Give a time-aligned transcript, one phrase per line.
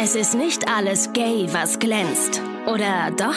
[0.00, 2.40] Es ist nicht alles gay, was glänzt.
[2.68, 3.34] Oder doch?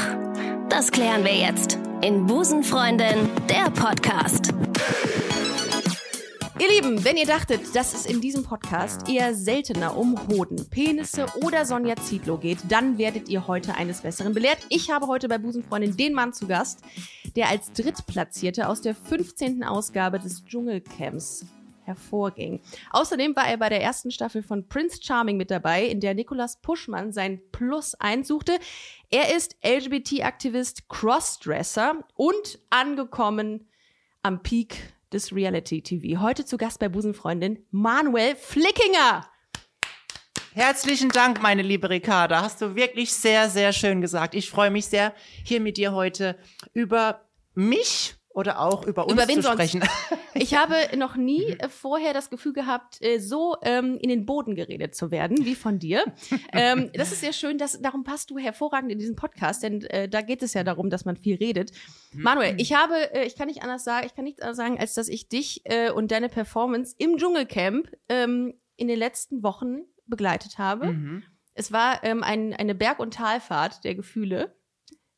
[0.69, 4.53] Das klären wir jetzt in Busenfreundin, der Podcast.
[6.59, 11.25] Ihr Lieben, wenn ihr dachtet, dass es in diesem Podcast eher seltener um Hoden, Penisse
[11.43, 14.59] oder Sonja Zietlow geht, dann werdet ihr heute eines Besseren belehrt.
[14.69, 16.81] Ich habe heute bei Busenfreundin den Mann zu Gast,
[17.35, 19.63] der als Drittplatzierte aus der 15.
[19.63, 21.43] Ausgabe des Dschungelcamps
[21.83, 22.61] hervorging.
[22.91, 26.61] Außerdem war er bei der ersten Staffel von Prince Charming mit dabei, in der Nikolas
[26.61, 28.57] Puschmann sein Plus einsuchte.
[29.09, 33.67] Er ist LGBT-Aktivist, Crossdresser und angekommen
[34.23, 36.21] am Peak des Reality TV.
[36.21, 39.27] Heute zu Gast bei Busenfreundin Manuel Flickinger.
[40.53, 42.41] Herzlichen Dank, meine liebe Ricarda.
[42.41, 44.35] Hast du wirklich sehr, sehr schön gesagt.
[44.35, 45.13] Ich freue mich sehr,
[45.45, 46.37] hier mit dir heute
[46.73, 49.53] über mich oder auch über uns Über wen zu sonst?
[49.53, 49.83] sprechen.
[50.33, 54.55] Ich habe noch nie äh, vorher das Gefühl gehabt, äh, so ähm, in den Boden
[54.55, 56.05] geredet zu werden, wie von dir.
[56.53, 60.07] ähm, das ist sehr schön, dass, darum passt du hervorragend in diesen Podcast, denn äh,
[60.07, 61.71] da geht es ja darum, dass man viel redet.
[62.13, 64.93] Manuel, ich habe, äh, ich kann nicht anders sagen, ich kann nichts anderes sagen, als
[64.93, 70.57] dass ich dich äh, und deine Performance im Dschungelcamp ähm, in den letzten Wochen begleitet
[70.57, 70.93] habe.
[70.93, 71.23] Mhm.
[71.53, 74.55] Es war ähm, ein, eine Berg- und Talfahrt der Gefühle.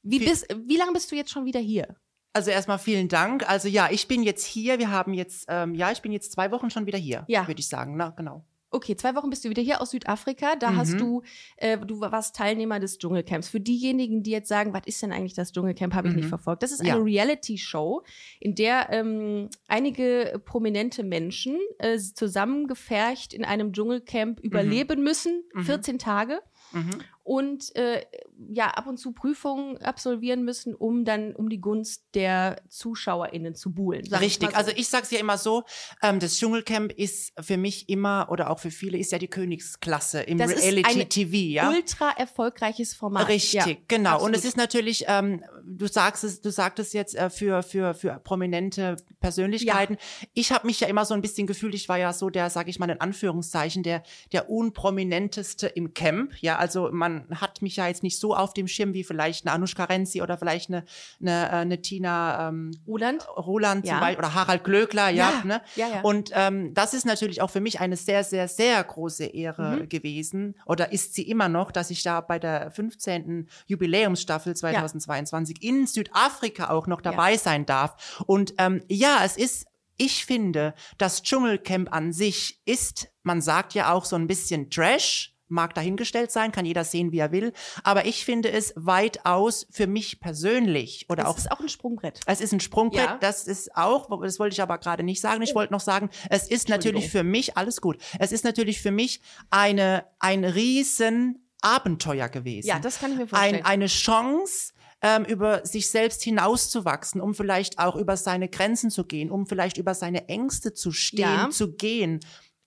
[0.02, 1.96] Wie, bist, wie lange bist du jetzt schon wieder hier?
[2.34, 3.48] Also erstmal vielen Dank.
[3.48, 4.80] Also ja, ich bin jetzt hier.
[4.80, 7.48] Wir haben jetzt, ähm, ja, ich bin jetzt zwei Wochen schon wieder hier, Ja.
[7.48, 7.96] würde ich sagen.
[7.96, 8.44] Na, genau.
[8.76, 10.56] Okay, zwei Wochen bist du wieder hier aus Südafrika.
[10.56, 10.78] Da Mhm.
[10.78, 11.22] hast du,
[11.58, 13.48] äh, du warst Teilnehmer des Dschungelcamps.
[13.48, 16.22] Für diejenigen, die jetzt sagen, was ist denn eigentlich das Dschungelcamp, habe ich Mhm.
[16.22, 16.64] nicht verfolgt.
[16.64, 16.96] Das ist Ja.
[16.96, 18.02] eine Reality-Show,
[18.40, 25.64] in der ähm, einige prominente Menschen äh, zusammengefercht in einem Dschungelcamp überleben müssen, Mhm.
[25.66, 26.42] 14 Tage.
[26.72, 26.90] Mhm.
[27.24, 28.02] Und äh,
[28.50, 33.74] ja, ab und zu Prüfungen absolvieren müssen, um dann um die Gunst der ZuschauerInnen zu
[33.74, 34.06] buhlen.
[34.14, 34.52] Richtig.
[34.52, 34.56] so.
[34.56, 35.64] Also ich sag's ja immer so,
[36.02, 40.22] ähm, das Dschungelcamp ist für mich immer oder auch für viele ist ja die Königsklasse
[40.22, 41.70] im Das ist eine Reality-TV, ja.
[41.70, 43.28] ultra erfolgreiches Format.
[43.28, 44.16] Richtig, Ja, genau.
[44.16, 44.38] Und absolut.
[44.38, 48.98] es ist natürlich, ähm, du sagst es, du sagtest jetzt äh, für für für prominente
[49.20, 49.98] Persönlichkeiten.
[50.34, 52.70] Ich habe mich ja immer so ein bisschen gefühlt, ich war ja so der, sage
[52.70, 56.34] ich mal in Anführungszeichen, der der unprominenteste im Camp.
[56.42, 59.54] Ja, also man hat mich ja jetzt nicht so auf dem Schirm wie vielleicht eine
[59.56, 60.86] Anushka Renzi oder vielleicht eine
[61.20, 63.28] eine, äh, eine Tina ähm, Roland?
[63.38, 63.94] Roland Ja.
[63.94, 65.62] zum Beispiel oder Harald Glöckler, ja, Ja, ne?
[65.76, 66.02] ja, ja.
[66.02, 69.90] Und ähm, das ist natürlich auch für mich eine sehr, sehr, sehr große Ehre Mhm.
[69.90, 73.48] gewesen oder ist sie immer noch, dass ich da bei der 15.
[73.68, 78.24] Jubiläumsstaffel 2022 in Südafrika auch noch dabei sein darf.
[78.28, 83.92] Und ähm, ja, es ist ich finde, das Dschungelcamp an sich ist, man sagt ja
[83.94, 87.54] auch so ein bisschen Trash, mag dahingestellt sein, kann jeder sehen, wie er will,
[87.84, 92.20] aber ich finde es weitaus für mich persönlich oder Das auch ist auch ein Sprungbrett.
[92.26, 93.18] es ist ein Sprungbrett, Ja.
[93.22, 95.42] das ist auch, das wollte ich aber gerade nicht sagen.
[95.42, 98.92] Ich wollte noch sagen, es ist natürlich für mich, alles gut, es ist natürlich für
[98.92, 102.68] mich eine, ein riesen Abenteuer gewesen.
[102.68, 103.56] Ja, das kann ich mir vorstellen.
[103.58, 109.04] Ein, eine Chance, ähm, über sich selbst hinauszuwachsen, um vielleicht auch über seine Grenzen zu
[109.06, 111.50] gehen, um vielleicht über seine Ängste zu stehen, Ja.
[111.50, 112.20] zu gehen.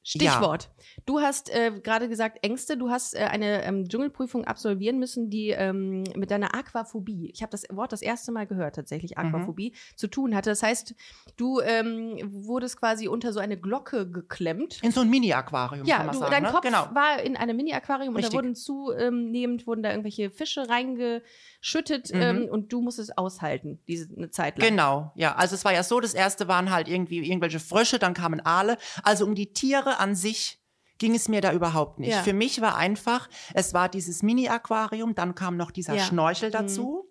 [0.03, 0.71] Stichwort.
[1.07, 2.77] Du hast äh, gerade gesagt Ängste.
[2.77, 7.51] Du hast äh, eine ähm, Dschungelprüfung absolvieren müssen, die ähm, mit deiner Aquaphobie, ich habe
[7.51, 9.27] das Wort das erste Mal gehört tatsächlich, Mhm.
[9.27, 10.51] Aquaphobie, zu tun hatte.
[10.51, 10.97] Das heißt,
[11.37, 14.83] du ähm, wurdest quasi unter so eine Glocke geklemmt.
[14.83, 16.33] In so ein Mini-Aquarium, Ja, kann man du, sagen.
[16.33, 16.51] dein ne?
[16.51, 16.89] Kopf genau.
[16.93, 22.21] war in einem Mini-Aquarium und da wurden zunehmend wurden da irgendwelche Fische reingeschüttet Mhm.
[22.21, 24.71] ähm, und du musstest aushalten, diese eine Zeit lang.
[24.71, 25.37] Genau, ja.
[25.37, 28.77] Also es war ja so, das erste waren halt irgendwie irgendwelche Frösche, dann kamen Aale.
[29.05, 30.59] Also um die Tiere an sich
[30.99, 32.11] ging es mir da überhaupt nicht.
[32.13, 32.23] Ja.
[32.23, 36.03] Für mich war einfach, es war dieses Mini-Aquarium, dann kam noch dieser Ja.
[36.03, 36.07] Mhm.
[36.07, 37.09] Schnorchel dazu.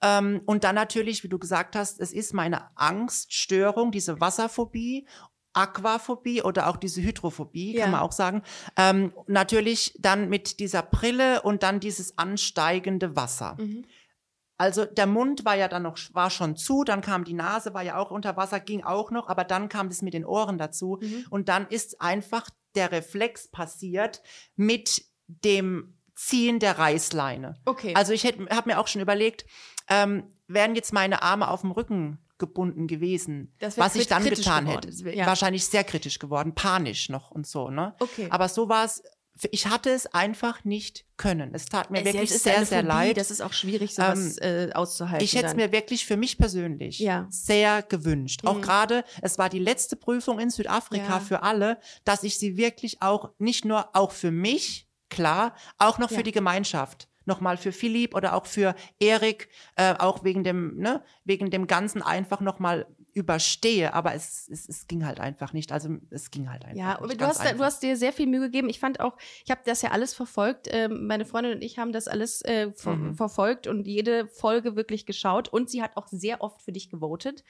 [0.00, 5.06] Ähm, und dann natürlich, wie du gesagt hast, es ist meine Angststörung, diese Wasserphobie.
[5.54, 7.82] Aquaphobie oder auch diese Hydrophobie, Ja.
[7.82, 8.42] kann man auch sagen.
[8.76, 13.56] Ähm, natürlich dann mit dieser Brille und dann dieses ansteigende Wasser.
[13.58, 13.84] Mhm.
[14.58, 17.82] Also der Mund war ja dann noch war schon zu, dann kam die Nase, war
[17.82, 20.98] ja auch unter Wasser, ging auch noch, aber dann kam das mit den Ohren dazu
[21.00, 21.26] Mhm.
[21.30, 24.20] und dann ist einfach der Reflex passiert
[24.56, 27.54] mit dem Ziehen der Reißleine.
[27.64, 27.94] Okay.
[27.94, 29.46] Also ich habe mir auch schon überlegt,
[29.88, 34.90] ähm, wären jetzt meine Arme auf dem Rücken gebunden gewesen, was ich dann getan geworden.
[34.92, 35.10] hätte.
[35.16, 35.26] Ja.
[35.26, 37.94] Wahrscheinlich sehr kritisch geworden, panisch noch und so, ne?
[38.00, 38.28] Okay.
[38.30, 39.02] Aber so war es,
[39.50, 41.54] ich hatte es einfach nicht können.
[41.54, 43.16] Es tat mir Es- wirklich sehr, sehr Phobie, leid.
[43.16, 45.24] Das ist auch schwierig, sowas äh, auszuhalten.
[45.24, 47.26] Ich hätte es mir wirklich für mich persönlich Ja.
[47.30, 48.40] sehr gewünscht.
[48.44, 48.62] Auch Mhm.
[48.62, 51.20] gerade, es war die letzte Prüfung in Südafrika Ja.
[51.20, 56.10] für alle, dass ich sie wirklich auch, nicht nur auch für mich, klar, auch noch
[56.10, 56.18] Ja.
[56.18, 57.08] für die Gemeinschaft.
[57.24, 62.00] Nochmal für Philipp oder auch für Erik, äh, auch wegen dem, ne, wegen dem Ganzen
[62.02, 62.86] einfach nochmal
[63.18, 65.72] überstehe, aber es, es, es ging halt einfach nicht.
[65.72, 66.98] Also es ging halt einfach Ja, nicht.
[67.02, 67.56] aber du hast, einfach.
[67.56, 68.68] du hast dir sehr viel Mühe gegeben.
[68.68, 70.68] Ich fand auch, ich habe das ja alles verfolgt.
[70.70, 73.14] Ähm, meine Freundin und ich haben das alles äh, ver Mhm.
[73.14, 75.48] verfolgt und jede Folge wirklich geschaut.
[75.48, 77.44] Und sie hat auch sehr oft für dich gewotet.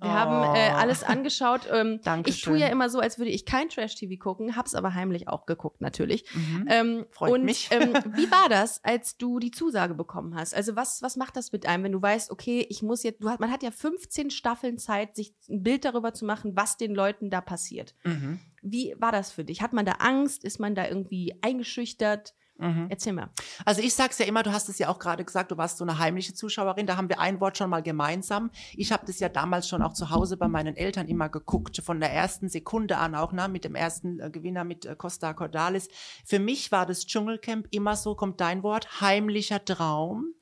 [0.00, 0.12] Wir Oh.
[0.12, 1.62] haben äh, alles angeschaut.
[1.72, 2.52] Ähm, ich Dankeschön.
[2.52, 5.80] tue ja immer so, als würde ich kein Trash-TV gucken, hab's aber heimlich auch geguckt,
[5.80, 6.24] natürlich.
[6.34, 6.66] Mhm.
[6.70, 7.68] Ähm, Freut und mich.
[7.70, 10.54] Ähm, wie war das, als du die Zusage bekommen hast?
[10.54, 13.26] Also was, was macht das mit einem, wenn du weißt, okay, ich muss jetzt, du
[13.38, 17.30] man hat ja 15 Staffeln Zeit, sich ein Bild darüber zu machen, was den Leuten
[17.30, 17.94] da passiert.
[18.04, 18.40] Mhm.
[18.62, 19.62] Wie war das für dich?
[19.62, 20.42] Hat man da Angst?
[20.42, 22.34] Ist man da irgendwie eingeschüchtert?
[22.58, 22.86] Mhm.
[22.88, 23.30] Erzähl mal.
[23.64, 25.84] Also ich sag's ja immer, du hast es ja auch gerade gesagt, du warst so
[25.84, 28.50] eine heimliche Zuschauerin, da haben wir ein Wort schon mal gemeinsam.
[28.74, 32.00] Ich habe das ja damals schon auch zu Hause bei meinen Eltern immer geguckt, von
[32.00, 35.88] der ersten Sekunde an auch, ne, mit dem ersten äh, Gewinner mit äh, Costa Cordalis.
[36.24, 40.32] Für mich war das Dschungelcamp immer so, kommt dein Wort, heimlicher Traum.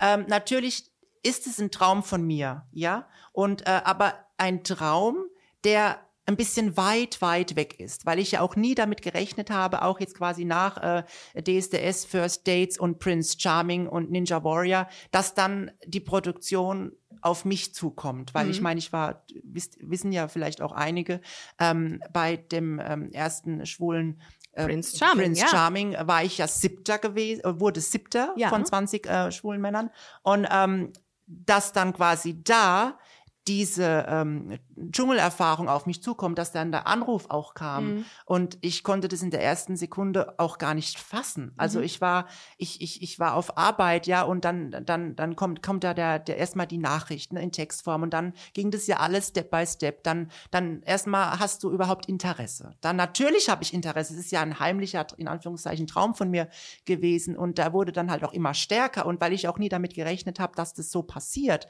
[0.00, 0.93] Ähm, natürlich
[1.24, 5.24] ist es ein Traum von mir, ja, und äh, aber ein Traum,
[5.64, 9.82] der ein bisschen weit, weit weg ist, weil ich ja auch nie damit gerechnet habe,
[9.82, 11.04] auch jetzt quasi nach äh,
[11.42, 17.74] DSDS, First Dates und Prince Charming und Ninja Warrior, dass dann die Produktion auf mich
[17.74, 18.64] zukommt, weil ich Mhm.
[18.64, 21.20] meine, ich war, wisst, wissen ja vielleicht auch einige,
[21.58, 24.20] ähm, bei dem ähm, ersten schwulen
[24.52, 25.48] äh, Prince Charming, Prince ja.
[25.48, 28.48] Charming war ich ja siebter gewesen, äh, wurde siebter Ja.
[28.48, 29.90] von 20 äh, schwulen Männern
[30.22, 30.92] und ähm,
[31.26, 32.98] dass dann quasi da
[33.46, 34.58] diese ähm,
[34.90, 37.96] Dschungelerfahrung auf mich zukommt, dass dann der Anruf auch kam.
[37.96, 38.04] Mhm.
[38.24, 41.52] Und ich konnte das in der ersten Sekunde auch gar nicht fassen.
[41.56, 41.84] Also Mhm.
[41.84, 42.26] ich war,
[42.56, 46.18] ich, ich, ich war auf Arbeit, ja, und dann, dann, dann kommt, kommt da der,
[46.18, 50.02] der erstmal die Nachrichten in Textform und dann ging das ja alles Step by Step.
[50.04, 52.74] Dann, dann erstmal hast du überhaupt Interesse.
[52.80, 54.14] Dann natürlich habe ich Interesse.
[54.14, 56.48] Es ist ja ein heimlicher, in Anführungszeichen, Traum von mir
[56.86, 57.36] gewesen.
[57.36, 59.04] Und da wurde dann halt auch immer stärker.
[59.06, 61.68] Und weil ich auch nie damit gerechnet habe, dass das so passiert,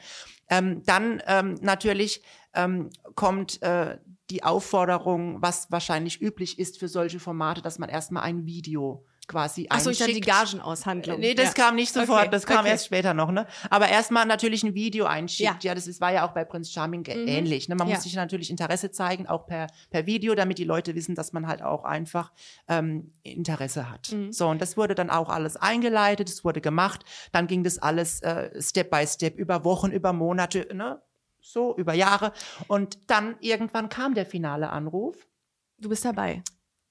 [0.51, 2.23] ähm, dann ähm, natürlich
[2.55, 3.99] ähm, kommt äh,
[4.31, 9.67] die Aufforderung, was wahrscheinlich üblich ist für solche Formate, dass man erstmal ein Video quasi
[9.71, 10.21] Achso, ich dachte die.
[10.21, 11.19] Gagenaushandlung.
[11.19, 11.65] Nee, das ja.
[11.65, 12.69] kam nicht sofort, Okay, das kam okay.
[12.71, 13.47] erst später noch, ne?
[13.71, 15.65] Aber erstmal natürlich ein Video einschickt.
[15.65, 17.27] Ja, das ist, war ja auch bei Prinz Charming Mhm.
[17.29, 17.69] ähnlich.
[17.69, 17.75] Ne?
[17.75, 17.95] Man Ja.
[17.95, 21.47] muss sich natürlich Interesse zeigen, auch per, per Video, damit die Leute wissen, dass man
[21.47, 22.33] halt auch einfach
[22.69, 24.13] ähm, Interesse hat.
[24.13, 24.31] Mhm.
[24.33, 27.05] So, und das wurde dann auch alles eingeleitet, es wurde gemacht.
[27.33, 31.01] Dann ging das alles äh, Step by Step über Wochen, über Monate, ne?
[31.47, 32.33] So, über Jahre.
[32.69, 35.29] Und dann irgendwann kam der finale Anruf.
[35.77, 36.43] Du bist dabei.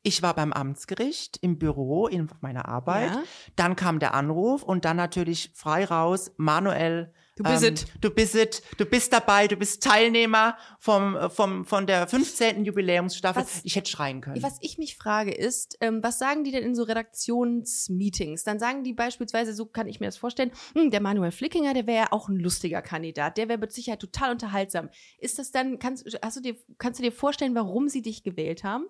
[0.04, 3.10] Ich war beim Amtsgericht im Büro in meiner Arbeit.
[3.10, 3.24] Ja.
[3.56, 7.12] Dann kam der Anruf und dann natürlich frei raus, Manuel.
[7.36, 7.86] Du bist ähm, it.
[8.00, 8.62] Du bist it.
[8.78, 9.48] Du bist dabei.
[9.48, 12.64] Du bist Teilnehmer vom, äh, vom, von der 15.
[12.64, 13.42] Jubiläumsstaffel.
[13.42, 14.44] Was- ich hätte schreien können.
[14.44, 18.44] Was ich mich frage ist, ähm, was sagen die denn in so Redaktionsmeetings?
[18.44, 21.88] Dann sagen die beispielsweise, so kann ich mir das vorstellen, hm, der Manuel Flickinger, der
[21.88, 24.90] wäre ja auch ein lustiger Kandidat, der wäre mit Sicherheit total unterhaltsam.
[25.18, 28.64] Ist das dann, kannst, hast du dir, kannst du dir vorstellen, warum sie dich gewählt
[28.64, 28.86] haben?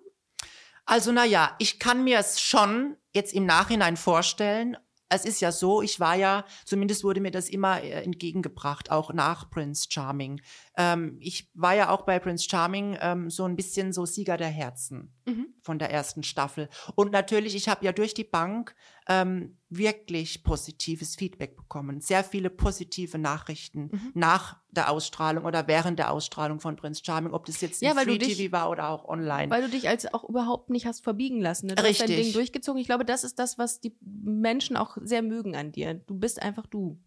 [0.86, 4.76] Also, na ja, ich kann mir es schon jetzt im Nachhinein vorstellen.
[5.08, 9.12] Es ist ja so, ich war ja, zumindest wurde mir das immer äh, entgegengebracht, auch
[9.12, 10.40] nach Prince Charming.
[10.76, 14.48] Ähm, ich war ja auch bei Prince Charming ähm, so ein bisschen so Sieger der
[14.48, 15.46] Herzen Mhm.
[15.62, 16.68] von der ersten Staffel.
[16.96, 18.74] Und natürlich, ich habe ja durch die Bank
[19.08, 22.00] ähm, wirklich positives Feedback bekommen.
[22.00, 24.10] Sehr viele positive Nachrichten Mhm.
[24.14, 27.96] nach der Ausstrahlung oder während der Ausstrahlung von Prince Charming, ob das jetzt Ja, im
[27.96, 29.50] weil du Free dich- TV war oder auch online.
[29.50, 31.66] Weil du dich als auch überhaupt nicht hast verbiegen lassen.
[31.66, 31.74] Ne?
[31.74, 32.24] Du hast dein Richtig.
[32.26, 32.80] Ding durchgezogen.
[32.80, 35.94] Ich glaube, das ist das, was die Menschen auch sehr mögen an dir.
[35.94, 36.98] Du bist einfach du.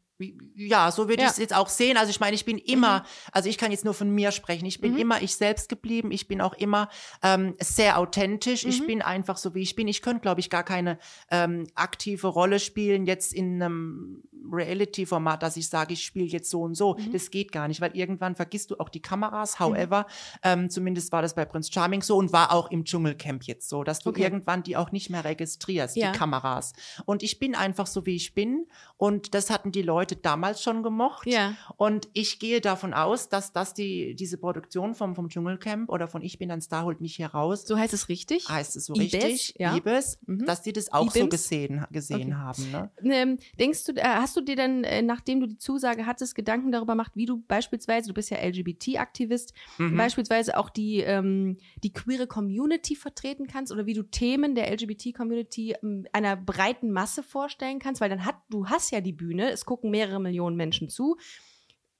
[0.56, 1.28] Ja, so würde Ja.
[1.28, 1.96] ich es jetzt auch sehen.
[1.96, 4.66] Also ich meine, ich bin immer, also ich kann jetzt nur von mir sprechen.
[4.66, 4.98] Ich bin Mhm.
[5.00, 6.10] immer ich selbst geblieben.
[6.12, 6.90] Ich bin auch immer
[7.22, 8.66] ähm, sehr authentisch.
[8.66, 8.88] Ich Mhm.
[8.88, 9.88] bin einfach so, wie ich bin.
[9.88, 10.98] Ich könnte, glaube ich, gar keine
[11.30, 16.62] ähm, aktive Rolle spielen jetzt in einem Reality-Format, dass ich sage, ich spiele jetzt so
[16.62, 16.96] und so.
[16.96, 17.12] Mhm.
[17.14, 19.60] Das geht gar nicht, weil irgendwann vergisst du auch die Kameras.
[19.60, 20.06] However,
[20.44, 23.84] ähm, zumindest war das bei Prince Charming so und war auch im Dschungelcamp jetzt so,
[23.84, 24.24] dass du Okay.
[24.24, 26.12] irgendwann die auch nicht mehr registrierst, Ja.
[26.12, 26.74] die Kameras.
[27.06, 28.66] Und ich bin einfach so, wie ich bin.
[28.98, 31.28] Und das hatten die Leute damals schon gemocht.
[31.28, 31.56] Ja.
[31.78, 36.22] Und ich gehe davon aus, dass, dass die, diese Produktion vom, vom Dschungelcamp oder von
[36.22, 38.48] Ich bin ein Star holt mich hier raus, So heißt es richtig.
[38.50, 39.76] heißt es so Ibis, richtig, ja.
[39.76, 40.46] Ibis, Mhm.
[40.46, 41.32] dass die das auch so Ibims?
[41.32, 42.34] gesehen, gesehen Okay.
[42.34, 42.72] haben.
[42.72, 42.92] Ne?
[43.18, 46.72] Ähm, denkst du, äh, hast du dir dann, äh, nachdem du die Zusage hattest, Gedanken
[46.72, 49.98] darüber gemacht, wie du beispielsweise, du bist ja LGBT-Aktivist, Mhm.
[49.98, 55.76] beispielsweise auch die, ähm, die queere Community vertreten kannst oder wie du Themen der LGBT-Community
[55.84, 59.66] ähm, einer breiten Masse vorstellen kannst, weil dann hat, du hast ja die Bühne, es
[59.66, 61.18] gucken mehrere Millionen Menschen zu.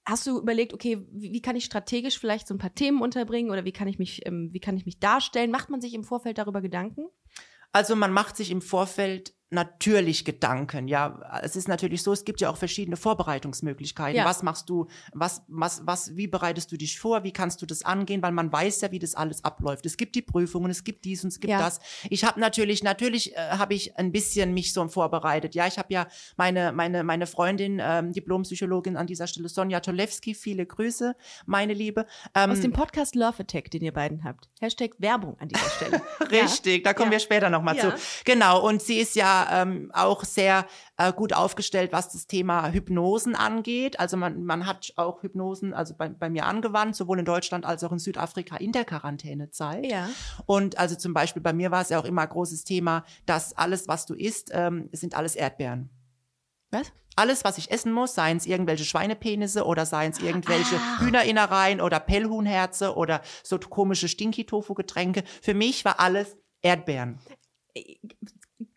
[0.06, 3.52] Hast du überlegt, okay, wie, wie kann ich strategisch vielleicht so ein paar Themen unterbringen
[3.52, 5.52] oder wie kann ich mich, ähm, wie kann ich mich darstellen?
[5.52, 7.08] Macht man sich im Vorfeld darüber Gedanken?
[7.74, 11.40] Also man macht sich im Vorfeld natürlich Gedanken, ja.
[11.42, 14.18] Es ist natürlich so, es gibt ja auch verschiedene Vorbereitungsmöglichkeiten.
[14.18, 14.26] Ja.
[14.26, 17.24] Was machst du, was, was, was, wie bereitest du dich vor?
[17.24, 18.22] Wie kannst du das angehen?
[18.22, 19.86] Weil man weiß ja, wie das alles abläuft.
[19.86, 21.60] Es gibt die Prüfungen, es gibt dies und es gibt Ja.
[21.60, 21.80] das.
[22.10, 25.56] Ich habe natürlich, natürlich äh, habe ich ein bisschen mich so vorbereitet.
[25.56, 30.34] Ja, ich habe ja meine, meine, meine Freundin, ähm, Diplompsychologin an dieser Stelle, Sonja Tolewski,
[30.36, 32.06] viele Grüße, meine Liebe.
[32.36, 34.50] Ähm, Aus dem Podcast Love Attack, den ihr beiden habt.
[34.60, 36.02] Hashtag Werbung an dieser Stelle.
[36.32, 37.14] Richtig, da kommen Ja.
[37.14, 37.96] wir später nochmal Ja.
[37.96, 38.02] zu.
[38.26, 40.66] Genau, und sie ist ja ähm, auch sehr
[40.98, 44.00] äh, gut aufgestellt, was das Thema Hypnosen angeht.
[44.00, 47.84] Also man, man hat auch Hypnosen also bei, bei mir angewandt, sowohl in Deutschland als
[47.84, 49.86] auch in Südafrika in der Quarantänezeit.
[49.86, 50.10] Ja.
[50.46, 53.54] Und also zum Beispiel bei mir war es ja auch immer ein großes Thema, dass
[53.54, 55.90] alles, was du isst, ähm, sind alles Erdbeeren.
[56.72, 56.92] Was?
[57.16, 61.00] Alles, was ich essen muss, seien es irgendwelche Schweinepenisse oder seien es irgendwelche Ah.
[61.00, 65.24] Hühnerinnereien oder Pellhuhnherze oder so komische Stinky-Tofu-Getränke.
[65.42, 67.20] Für mich war alles Erdbeeren.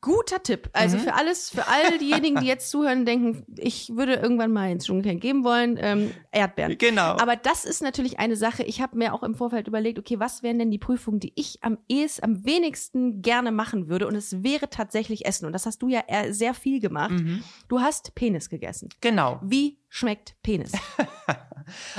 [0.02, 0.71] Guter Tipp.
[0.73, 1.00] Also Mhm.
[1.02, 5.21] für alles, für all diejenigen, die jetzt zuhören, denken, ich würde irgendwann mal ins Dschungelcamp
[5.21, 6.78] geben wollen, ähm, Erdbeeren.
[6.78, 7.19] Genau.
[7.19, 8.62] Aber das ist natürlich eine Sache.
[8.62, 11.59] Ich habe mir auch im Vorfeld überlegt, okay, was wären denn die Prüfungen, die ich
[11.62, 14.07] am ehesten, am wenigsten gerne machen würde?
[14.07, 15.45] Und es wäre tatsächlich Essen.
[15.47, 17.11] Und das hast du ja sehr viel gemacht.
[17.11, 17.42] Mhm.
[17.69, 18.88] Du hast Penis gegessen.
[19.00, 19.38] Genau.
[19.42, 20.73] Wie schmeckt Penis?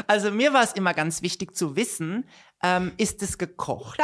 [0.05, 2.25] Also mir war es immer ganz wichtig zu wissen,
[2.63, 3.99] ähm, ist es gekocht?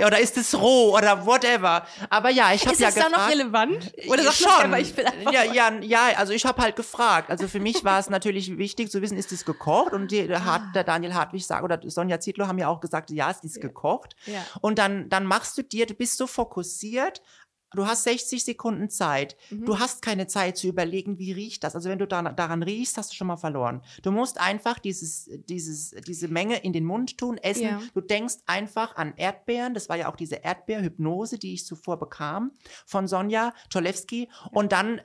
[0.00, 1.86] ja, oder ist es roh oder whatever?
[2.10, 3.16] Aber ja, ich habe ist ja das da gefragt.
[3.22, 3.92] noch relevant?
[4.08, 7.30] Oder Ja, du einfach, ich einfach ja, ja, ja, also ich habe halt gefragt.
[7.30, 9.92] Also für mich war es natürlich wichtig zu wissen, ist es gekocht?
[9.92, 10.72] Und die, der, Ah.
[10.74, 14.16] Der Daniel Hartwig sagt, oder Sonja Zietlow haben ja auch gesagt, ja, es ist gekocht.
[14.26, 14.40] Ja.
[14.60, 17.22] Und dann, dann machst du dir, du bist so fokussiert,
[17.74, 19.36] du hast 60 Sekunden Zeit.
[19.50, 19.64] Mhm.
[19.64, 21.74] Du hast keine Zeit zu überlegen, wie riecht das.
[21.74, 23.82] Also wenn du da, daran riechst, hast du schon mal verloren.
[24.02, 27.62] Du musst einfach dieses, dieses, diese Menge in den Mund tun, essen.
[27.62, 27.82] Ja.
[27.92, 29.74] Du denkst einfach an Erdbeeren.
[29.74, 32.52] Das war ja auch diese Erdbeerhypnose, die ich zuvor bekam
[32.86, 34.28] von Sonja Tolewski.
[34.50, 35.00] Und dann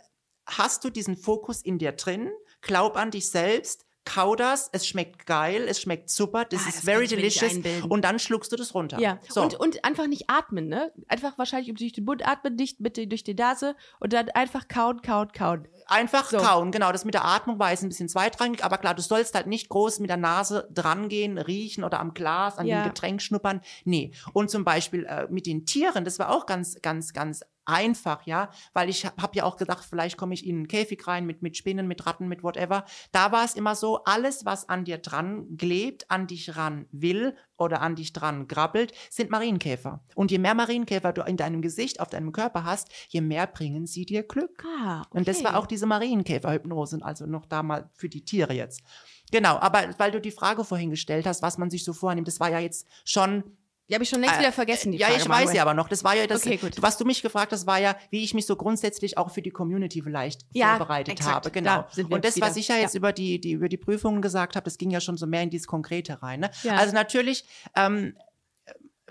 [0.45, 2.31] hast du diesen Fokus in dir drin.
[2.61, 3.85] Glaub an dich selbst.
[4.09, 7.53] Kau das, es schmeckt geil, es schmeckt super, das Ah, ist das very delicious
[7.87, 8.99] und dann schluckst du das runter.
[8.99, 9.43] Ja, so.
[9.43, 10.91] und, und einfach nicht atmen, ne?
[11.07, 15.03] Einfach wahrscheinlich durch den Mund atmen, nicht mit, durch die Nase und dann einfach kauen,
[15.03, 15.67] kauen, kauen.
[15.85, 16.37] Einfach So.
[16.37, 16.91] kauen, genau.
[16.91, 19.69] Das mit der Atmung war jetzt ein bisschen zweitrangig, aber klar, du sollst halt nicht
[19.69, 22.81] groß mit der Nase drangehen, riechen oder am Glas, an Ja.
[22.81, 23.61] dem Getränk schnuppern.
[23.85, 24.11] Nee.
[24.33, 28.49] Und zum Beispiel äh, mit den Tieren, das war auch ganz, ganz, ganz einfach, ja,
[28.73, 31.41] weil ich habe hab ja auch gedacht, vielleicht komme ich in einen Käfig rein mit,
[31.41, 32.85] mit Spinnen, mit Ratten, mit whatever.
[33.11, 37.35] Da war es immer so, alles, was an dir dran klebt, an dich ran will
[37.57, 40.03] oder an dich dran grabbelt, sind Marienkäfer.
[40.15, 43.85] Und je mehr Marienkäfer du in deinem Gesicht, auf deinem Körper hast, je mehr bringen
[43.85, 44.63] sie dir Glück.
[44.65, 45.17] Ah, okay.
[45.17, 48.81] Und das war auch diese Marienkäferhypnose, also noch da mal für die Tiere jetzt.
[49.31, 52.39] Genau, aber weil du die Frage vorhin gestellt hast, was man sich so vornimmt, das
[52.39, 53.43] war ja jetzt schon
[53.89, 55.21] Die habe ich schon längst Äh, wieder vergessen, die ja, Frage.
[55.23, 55.55] ich weiß Manuel.
[55.55, 55.89] ja aber noch.
[55.89, 58.45] Das war ja das, Okay, was du mich gefragt hast, war ja, wie ich mich
[58.45, 61.35] so grundsätzlich auch für die Community vielleicht Ja, vorbereitet exakt.
[61.35, 61.51] habe.
[61.51, 61.85] Genau.
[61.95, 62.47] Da Und das, wieder.
[62.47, 62.99] was ich ja jetzt Ja.
[62.99, 65.49] über die, die über die Prüfungen gesagt habe, das ging ja schon so mehr in
[65.49, 66.41] dieses Konkrete rein.
[66.41, 66.51] Ne?
[66.63, 66.75] Ja.
[66.75, 67.45] Also natürlich.
[67.75, 68.15] Ähm,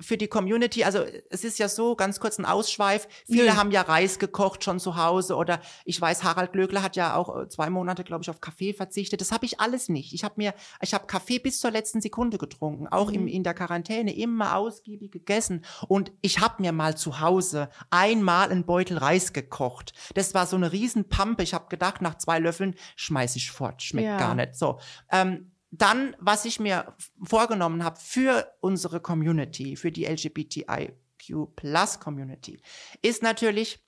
[0.01, 3.57] für die Community, also es ist ja so, ganz kurz ein Ausschweif, viele Nö.
[3.57, 7.37] haben ja Reis gekocht schon zu Hause oder ich weiß, Harald Glöckler hat ja auch
[7.43, 9.21] äh, zwei Monate, glaube ich, auf Kaffee verzichtet.
[9.21, 10.13] Das habe ich alles nicht.
[10.15, 13.15] Ich habe mir, ich habe Kaffee bis zur letzten Sekunde getrunken, auch Mhm.
[13.15, 15.65] im, in der Quarantäne, immer ausgiebig gegessen.
[15.89, 19.93] Und ich habe mir mal zu Hause einmal einen Beutel Reis gekocht.
[20.15, 21.43] Das war so eine Riesenpampe.
[21.43, 24.19] Ich habe gedacht, nach zwei Löffeln schmeiß ich fort, schmeckt Ja.
[24.19, 24.55] gar nicht.
[24.55, 24.79] So.
[25.11, 32.61] Ähm, dann, was ich mir vorgenommen habe für unsere Community, für die LGBTIQ Plus Community,
[33.03, 33.85] ist natürlich,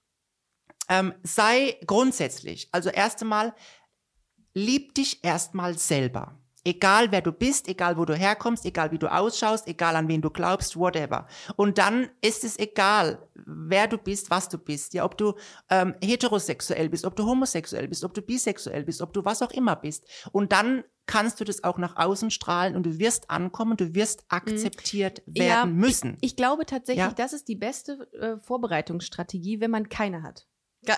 [0.89, 3.55] ähm, sei grundsätzlich, also erst einmal,
[4.53, 6.37] lieb dich erstmal selber.
[6.63, 10.21] Egal wer du bist, egal wo du herkommst, egal wie du ausschaust, egal an wen
[10.21, 11.27] du glaubst, whatever.
[11.57, 14.93] Und dann ist es egal, wer du bist, was du bist.
[14.93, 15.35] Ja, ob du
[15.71, 19.53] ähm, heterosexuell bist, ob du homosexuell bist, ob du bisexuell bist, ob du was auch
[19.53, 20.07] immer bist.
[20.33, 24.25] Und dann kannst du das auch nach außen strahlen und du wirst ankommen, du wirst
[24.29, 26.17] akzeptiert werden müssen.
[26.21, 27.13] Ich glaube tatsächlich, Ja.
[27.13, 30.47] das ist die beste äh, Vorbereitungsstrategie, wenn man keine hat.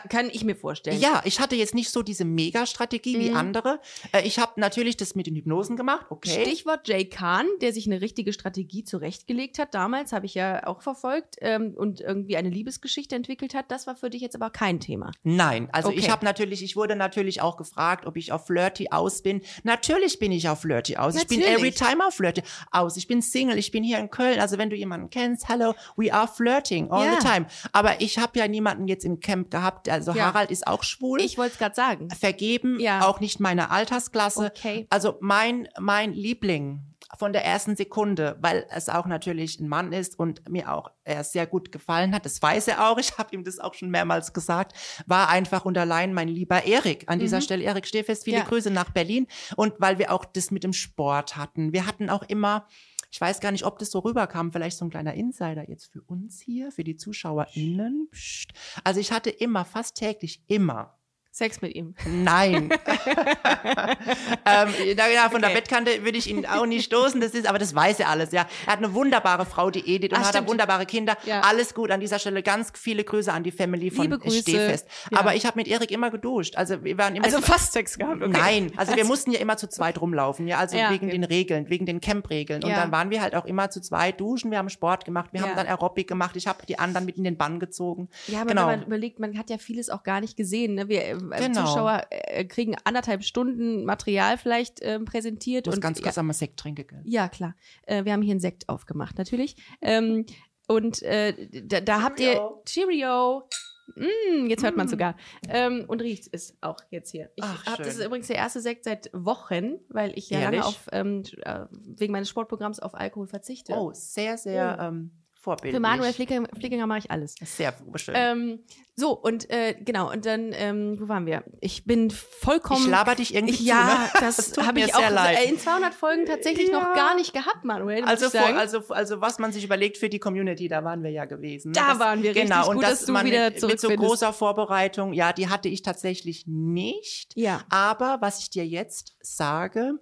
[0.08, 1.00] Kann ich mir vorstellen.
[1.00, 3.36] Ja, ich hatte jetzt nicht so diese Mega-Strategie wie Mhm.
[3.36, 3.80] andere.
[4.12, 6.40] Äh, ich habe natürlich das mit den Hypnosen gemacht, okay.
[6.44, 9.74] Stichwort Jay Kahn, der sich eine richtige Strategie zurechtgelegt hat.
[9.74, 13.72] Damals habe ich ja auch verfolgt ähm, und irgendwie eine Liebesgeschichte entwickelt hat.
[13.72, 15.10] Das war für dich jetzt aber kein Thema.
[15.24, 15.98] Nein, also Okay.
[15.98, 19.42] ich habe natürlich, ich wurde natürlich auch gefragt, ob ich auf Flirty aus bin.
[19.64, 21.16] Natürlich bin ich auf Flirty aus.
[21.16, 21.58] Ich bin Natürlich.
[21.58, 22.96] every time auf Flirty aus.
[22.96, 24.38] Ich bin Single, ich bin hier in Köln.
[24.38, 27.18] Also wenn du jemanden kennst, hello, we are flirting all Ja.
[27.20, 27.46] the time.
[27.72, 29.71] Aber ich habe ja niemanden jetzt im Camp gehabt.
[29.88, 30.26] Also Ja.
[30.26, 31.20] Harald ist auch schwul.
[31.20, 32.08] Ich wollte es gerade sagen.
[32.10, 33.06] vergeben, Ja.
[33.06, 34.52] auch nicht meine Altersklasse.
[34.56, 34.86] Okay.
[34.90, 36.80] Also mein, mein Liebling
[37.18, 41.22] von der ersten Sekunde, weil es auch natürlich ein Mann ist und mir auch er
[41.24, 42.24] sehr gut gefallen hat.
[42.24, 42.96] Das weiß er auch.
[43.02, 44.72] Ich habe ihm das auch schon mehrmals gesagt.
[45.06, 47.04] War einfach und allein mein lieber Erik.
[47.08, 48.44] An dieser Stelle, Erik Stehfest, viele Ja.
[48.44, 49.26] Grüße nach Berlin.
[49.56, 51.72] Und weil wir auch das mit dem Sport hatten.
[51.74, 52.66] Wir hatten auch immer,
[53.12, 56.00] ich weiß gar nicht, ob das so rüberkam, vielleicht so ein kleiner Insider jetzt für
[56.00, 58.08] uns hier, für die ZuschauerInnen.
[58.10, 58.52] Psst.
[58.84, 60.98] Also ich hatte immer, fast täglich, immer
[61.34, 61.94] Sex mit ihm.
[62.06, 62.68] Nein.
[64.46, 65.60] ähm, ja, von der Okay.
[65.60, 68.46] Bettkante würde ich ihn auch nicht stoßen, das ist, aber das weiß er alles, ja.
[68.66, 70.48] Er hat eine wunderbare Frau, die Edith, und Ah, hat stimmt.
[70.48, 71.16] wunderbare Kinder.
[71.24, 71.40] Ja.
[71.40, 71.90] Alles gut.
[71.90, 74.42] An dieser Stelle ganz viele Grüße an die Family von Liebe Grüße.
[74.42, 74.86] Stehfest.
[75.10, 75.18] Ja.
[75.20, 76.56] Aber ich habe mit Erik immer geduscht.
[76.56, 78.22] Also wir waren immer Also fast Sex gehabt.
[78.22, 78.30] Okay.
[78.30, 81.12] Nein, also wir mussten ja immer zu zweit rumlaufen, ja, also Ja, wegen okay.
[81.18, 82.62] den Regeln, wegen den Camp-Regeln.
[82.62, 85.40] Und dann waren wir halt auch immer zu zweit duschen, wir haben Sport gemacht, wir
[85.42, 88.08] haben dann Aerobic gemacht, ich habe die anderen mit in den Bann gezogen.
[88.26, 88.68] Ja, aber genau.
[88.68, 90.74] wenn man überlegt, man hat ja vieles auch gar nicht gesehen.
[90.74, 90.88] Ne?
[90.88, 91.64] Wir Genau.
[91.64, 95.66] Zuschauer äh, kriegen anderthalb Stunden Material vielleicht ähm, präsentiert.
[95.66, 97.02] Du musst und ganz ja, kurz einmal Sekt trinken, gell?
[97.04, 97.54] ja, klar.
[97.82, 99.56] Äh, wir haben hier einen Sekt aufgemacht, natürlich.
[99.80, 100.26] Ähm,
[100.68, 103.48] und äh, da, da habt ihr Cheerio.
[103.96, 105.16] Mm, jetzt hört man sogar.
[105.48, 107.30] Ähm, und riecht es auch jetzt hier.
[107.34, 110.64] Ich Ach, hab, das ist übrigens der erste Sekt seit Wochen, weil ich ja lange
[110.64, 113.74] auf, ähm, äh, wegen meines Sportprogramms auf Alkohol verzichte.
[113.74, 115.10] Oh, sehr, sehr ähm,
[115.42, 115.74] vorbildlich.
[115.74, 117.34] Für Manuel Flickinger, Flickinger mache ich alles.
[117.42, 118.14] Sehr schön.
[118.16, 118.60] Ähm,
[118.94, 121.44] so, und äh, genau, und dann, ähm, wo waren wir?
[121.60, 122.82] Ich bin vollkommen.
[122.84, 124.10] ich laber dich irgendwie ich, zu, ja, ne?
[124.20, 125.48] das tut habe ich auch leid.
[125.50, 126.80] in 200 Folgen tatsächlich Ja.
[126.80, 128.04] noch gar nicht gehabt, Manuel.
[128.04, 131.24] Also, vor, also, also was man sich überlegt für die Community, da waren wir ja
[131.24, 131.72] gewesen.
[131.72, 131.74] ne?
[131.74, 132.50] Da waren wir richtig.
[132.50, 135.48] Genau, und Gut, das dass du man wieder mit, mit so großer Vorbereitung, ja, die
[135.48, 137.32] hatte ich tatsächlich nicht.
[137.36, 137.62] ja.
[137.70, 139.98] Aber was ich dir jetzt sage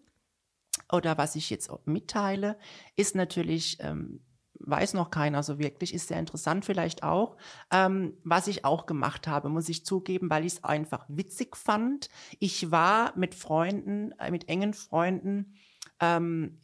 [0.93, 2.59] oder was ich jetzt mitteile,
[2.97, 4.21] ist natürlich, ähm,
[4.61, 7.37] weiß noch keiner so wirklich, ist sehr interessant vielleicht auch.
[7.73, 12.09] Ähm, was ich auch gemacht habe, muss ich zugeben, weil ich es einfach witzig fand.
[12.39, 15.55] Ich war mit Freunden, äh, mit engen Freunden,
[16.01, 16.61] ähm,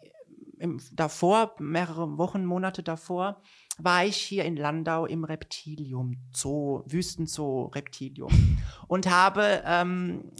[0.58, 3.42] im, davor, mehrere Wochen, Monate davor,
[3.78, 8.32] war ich hier in Landau im Reptilium Zoo, Wüstenzoo Reptilium
[8.88, 10.32] und habe ähm,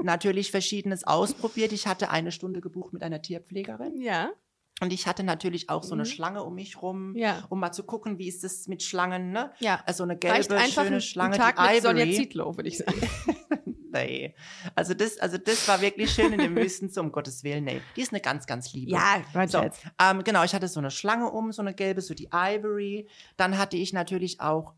[0.00, 1.72] natürlich Verschiedenes ausprobiert.
[1.72, 4.30] Ich hatte eine Stunde gebucht mit einer Tierpflegerin Ja.
[4.80, 6.06] Und ich hatte natürlich auch so eine Mhm.
[6.06, 7.44] Schlange um mich rum, Ja.
[7.48, 9.52] um mal zu gucken, wie ist es mit Schlangen, ne?
[9.58, 9.82] Ja.
[9.86, 12.16] Also eine Reicht gelbe, einfach schöne ein, Schlange, ein Tag die mit Sonja Ivory.
[12.16, 13.00] Zietlow, würde ich sagen.
[13.90, 14.34] Nee.
[14.74, 17.80] Also das, also das war wirklich schön in dem Wüstenzoo, um Gottes Willen, nee.
[17.96, 18.90] Die ist eine ganz, ganz liebe.
[18.92, 19.64] ja, mein So,
[19.98, 23.08] ähm, genau, ich hatte so eine Schlange um, so eine gelbe, so die Ivory.
[23.38, 24.74] Dann hatte ich natürlich auch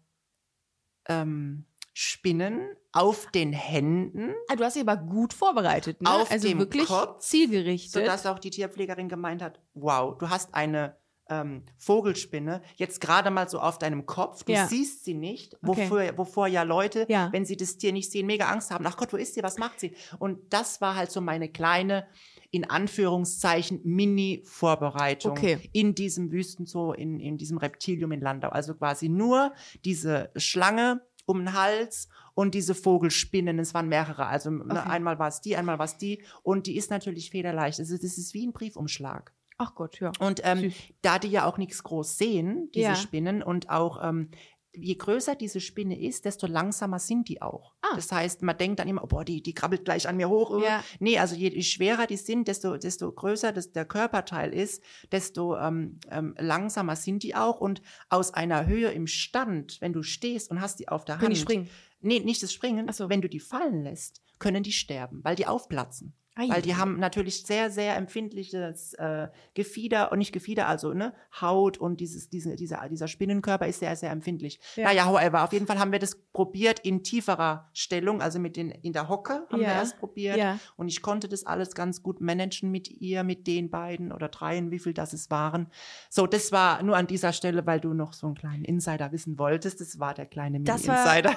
[1.08, 2.60] ähm, Spinnen
[2.92, 6.10] auf den Händen, Ah, du hast dich aber gut vorbereitet, ne?
[6.10, 7.92] Auf also dem wirklich Kopf, zielgerichtet.
[7.92, 10.96] sodass auch die Tierpflegerin gemeint hat, wow, du hast eine
[11.28, 14.66] ähm, Vogelspinne jetzt gerade mal so auf deinem Kopf, du Ja.
[14.66, 15.88] siehst sie nicht, Okay.
[15.88, 17.28] wofür, wovor ja Leute, Ja.
[17.32, 18.84] wenn sie das Tier nicht sehen, mega Angst haben.
[18.84, 19.92] Ach Gott, wo ist sie, was macht sie?
[20.18, 22.08] Und das war halt so meine kleine,
[22.50, 25.58] in Anführungszeichen, Mini-Vorbereitung Okay.
[25.72, 28.48] in diesem Wüstenzoo, in, in diesem Reptilium in Landau.
[28.48, 29.52] Also quasi nur
[29.84, 33.58] diese Schlange um den Hals und diese Vogelspinnen.
[33.58, 34.26] Es waren mehrere.
[34.26, 34.88] Also ne, Okay.
[34.88, 36.22] einmal war es die, einmal war es die.
[36.42, 37.78] Und die ist natürlich federleicht.
[37.80, 39.32] Also das ist wie ein Briefumschlag.
[39.58, 40.10] Ach Gott, ja.
[40.20, 42.94] Und ähm, da die ja auch nichts groß sehen, diese Ja.
[42.96, 44.30] Spinnen, und auch ähm,
[44.72, 47.74] je größer diese Spinne ist, desto langsamer sind die auch.
[47.82, 47.94] Ah.
[47.96, 50.62] Das heißt, man denkt dann immer, oh, boah, die, die krabbelt gleich an mir hoch.
[50.62, 50.84] Ja.
[50.98, 55.56] Nee, also je, je schwerer die sind, desto, desto größer das, der Körperteil ist, desto
[55.56, 57.60] ähm, ähm, langsamer sind die auch.
[57.60, 61.26] Und aus einer Höhe im Stand, wenn du stehst und hast die auf der Können
[61.26, 61.36] Hand.
[61.36, 61.70] die springen?
[62.00, 62.90] Nee, nicht das Springen.
[62.92, 63.08] So.
[63.08, 66.14] Wenn du die fallen lässt, können die sterben, weil die aufplatzen.
[66.40, 66.48] Ei.
[66.48, 71.78] Weil die haben natürlich sehr, sehr empfindliches äh, Gefieder, und nicht Gefieder, also ne, Haut
[71.78, 74.58] und dieses, diese, dieser, dieser Spinnenkörper ist sehr, sehr empfindlich.
[74.76, 74.84] Ja.
[74.84, 78.70] Naja, however, auf jeden Fall haben wir das probiert in tieferer Stellung, also mit den,
[78.70, 79.74] in der Hocke haben wir Ja.
[79.74, 80.36] erst probiert.
[80.36, 80.58] Ja.
[80.76, 84.70] Und ich konnte das alles ganz gut managen mit ihr, mit den beiden oder dreien,
[84.70, 85.68] wie viel das es waren.
[86.08, 89.38] So, das war nur an dieser Stelle, weil du noch so einen kleinen Insider wissen
[89.38, 89.80] wolltest.
[89.80, 91.36] Das war der kleine Das Mini-Insider.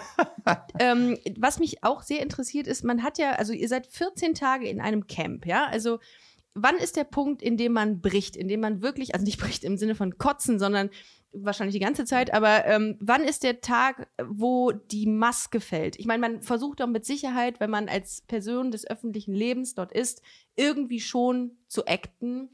[0.80, 4.68] ähm, was mich auch sehr interessiert ist, man hat ja, also ihr seid 14 Tage
[4.68, 5.66] in einem Camp, ja?
[5.66, 6.00] Also
[6.54, 9.64] wann ist der Punkt, in dem man bricht, in dem man wirklich, also nicht bricht
[9.64, 10.90] im Sinne von kotzen, sondern
[11.34, 15.98] wahrscheinlich die ganze Zeit, aber ähm, wann ist der Tag, wo die Maske fällt?
[15.98, 19.92] Ich meine, man versucht doch mit Sicherheit, wenn man als Person des öffentlichen Lebens dort
[19.92, 20.22] ist,
[20.56, 22.50] irgendwie schon zu acten,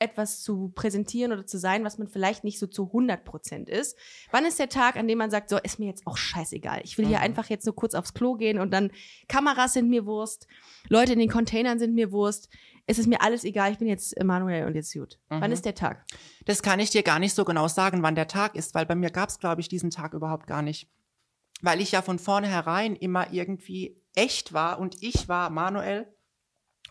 [0.00, 3.96] etwas zu präsentieren oder zu sein, was man vielleicht nicht so zu 100 Prozent ist.
[4.30, 6.80] Wann ist der Tag, an dem man sagt, so, ist mir jetzt auch scheißegal.
[6.84, 7.22] Ich will hier Mhm.
[7.24, 8.90] einfach jetzt nur kurz aufs Klo gehen und dann
[9.28, 10.46] Kameras sind mir Wurst,
[10.88, 12.48] Leute in den Containern sind mir Wurst.
[12.86, 15.18] Es ist mir alles egal, ich bin jetzt Emanuel und jetzt gut.
[15.28, 15.52] Wann Mhm.
[15.52, 16.04] ist der Tag?
[16.46, 18.94] Das kann ich dir gar nicht so genau sagen, wann der Tag ist, weil bei
[18.94, 20.88] mir gab es, glaube ich, diesen Tag überhaupt gar nicht.
[21.60, 26.06] Weil ich ja von vornherein immer irgendwie echt war und ich war Manuel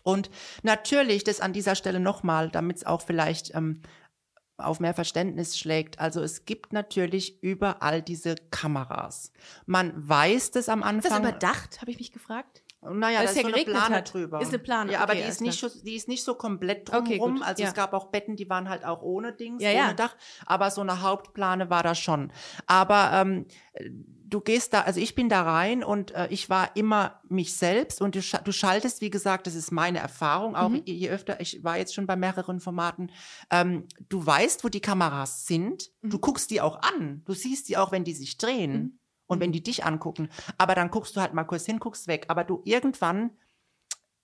[0.08, 0.30] Und
[0.62, 3.82] natürlich, das an dieser Stelle nochmal, damit es auch vielleicht ähm,
[4.56, 6.00] auf mehr Verständnis schlägt.
[6.00, 9.32] Also es gibt natürlich überall diese Kameras.
[9.66, 10.98] Man weiß das am Anfang.
[10.98, 12.62] Ist das überdacht, habe ich mich gefragt?
[12.80, 14.14] Naja, Weil da es ist ja so eine Plane hat.
[14.14, 14.40] drüber.
[14.40, 16.88] Ist eine Plane, Ja, aber okay, die, ist nicht so, die ist nicht so komplett
[16.94, 17.34] Okay, drumherum.
[17.38, 17.68] gut, also ja.
[17.68, 19.92] es gab auch Betten, die waren halt auch ohne Dings, Ja, ohne ja.
[19.94, 20.16] Dach.
[20.46, 22.32] Aber so eine Hauptplane war da schon.
[22.66, 23.46] Aber ähm,
[24.28, 28.00] du gehst da, also ich bin da rein und äh, ich war immer mich selbst
[28.00, 30.82] und du, scha- du schaltest, wie gesagt, das ist meine Erfahrung, auch Mhm.
[30.84, 33.10] je, je öfter, ich war jetzt schon bei mehreren Formaten,
[33.50, 36.10] ähm, du weißt, wo die Kameras sind, Mhm.
[36.10, 38.98] du guckst die auch an, du siehst die auch, wenn die sich drehen Mhm.
[39.28, 42.24] Und wenn die dich angucken, aber dann guckst du halt mal kurz hin, guckst weg,
[42.28, 43.30] aber du irgendwann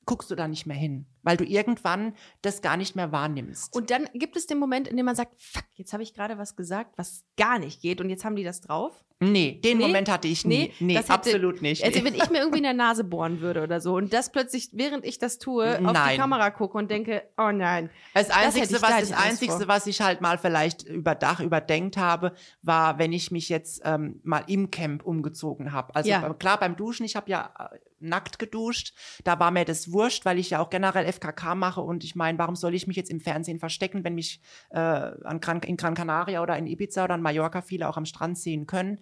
[0.04, 3.74] guckst du da nicht mehr hin, weil du irgendwann das gar nicht mehr wahrnimmst.
[3.74, 6.38] Und dann gibt es den Moment, in dem man sagt, fuck, jetzt habe ich gerade
[6.38, 9.04] was gesagt, was gar nicht geht und jetzt haben die das drauf.
[9.20, 9.86] nee, den Nee?
[9.86, 10.54] Moment hatte ich nie.
[10.58, 11.82] Nee, Nee, das hätte- absolut nicht.
[11.82, 14.68] Also wenn ich mir irgendwie in der Nase bohren würde oder so und das plötzlich,
[14.72, 16.18] während ich das tue, auf die Nein.
[16.18, 17.90] Kamera gucke und denke, oh nein.
[18.12, 19.68] Das da was, das vor.
[19.68, 24.44] was ich halt mal vielleicht überdach, überdenkt habe, war, wenn ich mich jetzt ähm, mal
[24.46, 25.94] im Camp umgezogen habe.
[25.94, 26.34] Also Ja.
[26.34, 28.92] klar, beim Duschen, ich habe ja äh, nackt geduscht.
[29.24, 32.38] Da war mir das wurscht, weil ich ja auch generell FKK mache und ich meine,
[32.38, 35.94] warum soll ich mich jetzt im Fernsehen verstecken, wenn mich äh, an Gran, in Gran
[35.94, 39.00] Canaria oder in Ibiza oder in Mallorca viele auch am Strand sehen können.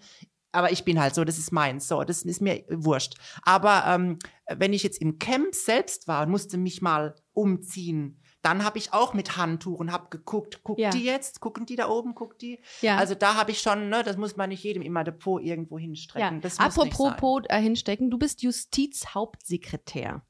[0.52, 1.88] Aber ich bin halt so, das ist meins.
[1.88, 3.14] So, das ist mir wurscht.
[3.42, 4.18] Aber ähm,
[4.54, 8.92] wenn ich jetzt im Camp selbst war und musste mich mal umziehen, dann habe ich
[8.92, 10.90] auch mit Handtuch und habe geguckt, guckt Ja.
[10.90, 12.60] die jetzt, gucken die da oben, guckt die.
[12.80, 12.96] Ja.
[12.96, 16.36] Also da habe ich schon, ne, das muss man nicht jedem immer Depot irgendwo hinstrecken.
[16.36, 16.40] Ja.
[16.40, 20.22] Das Apropos äh, hinstecken, du bist Justizhauptsekretär.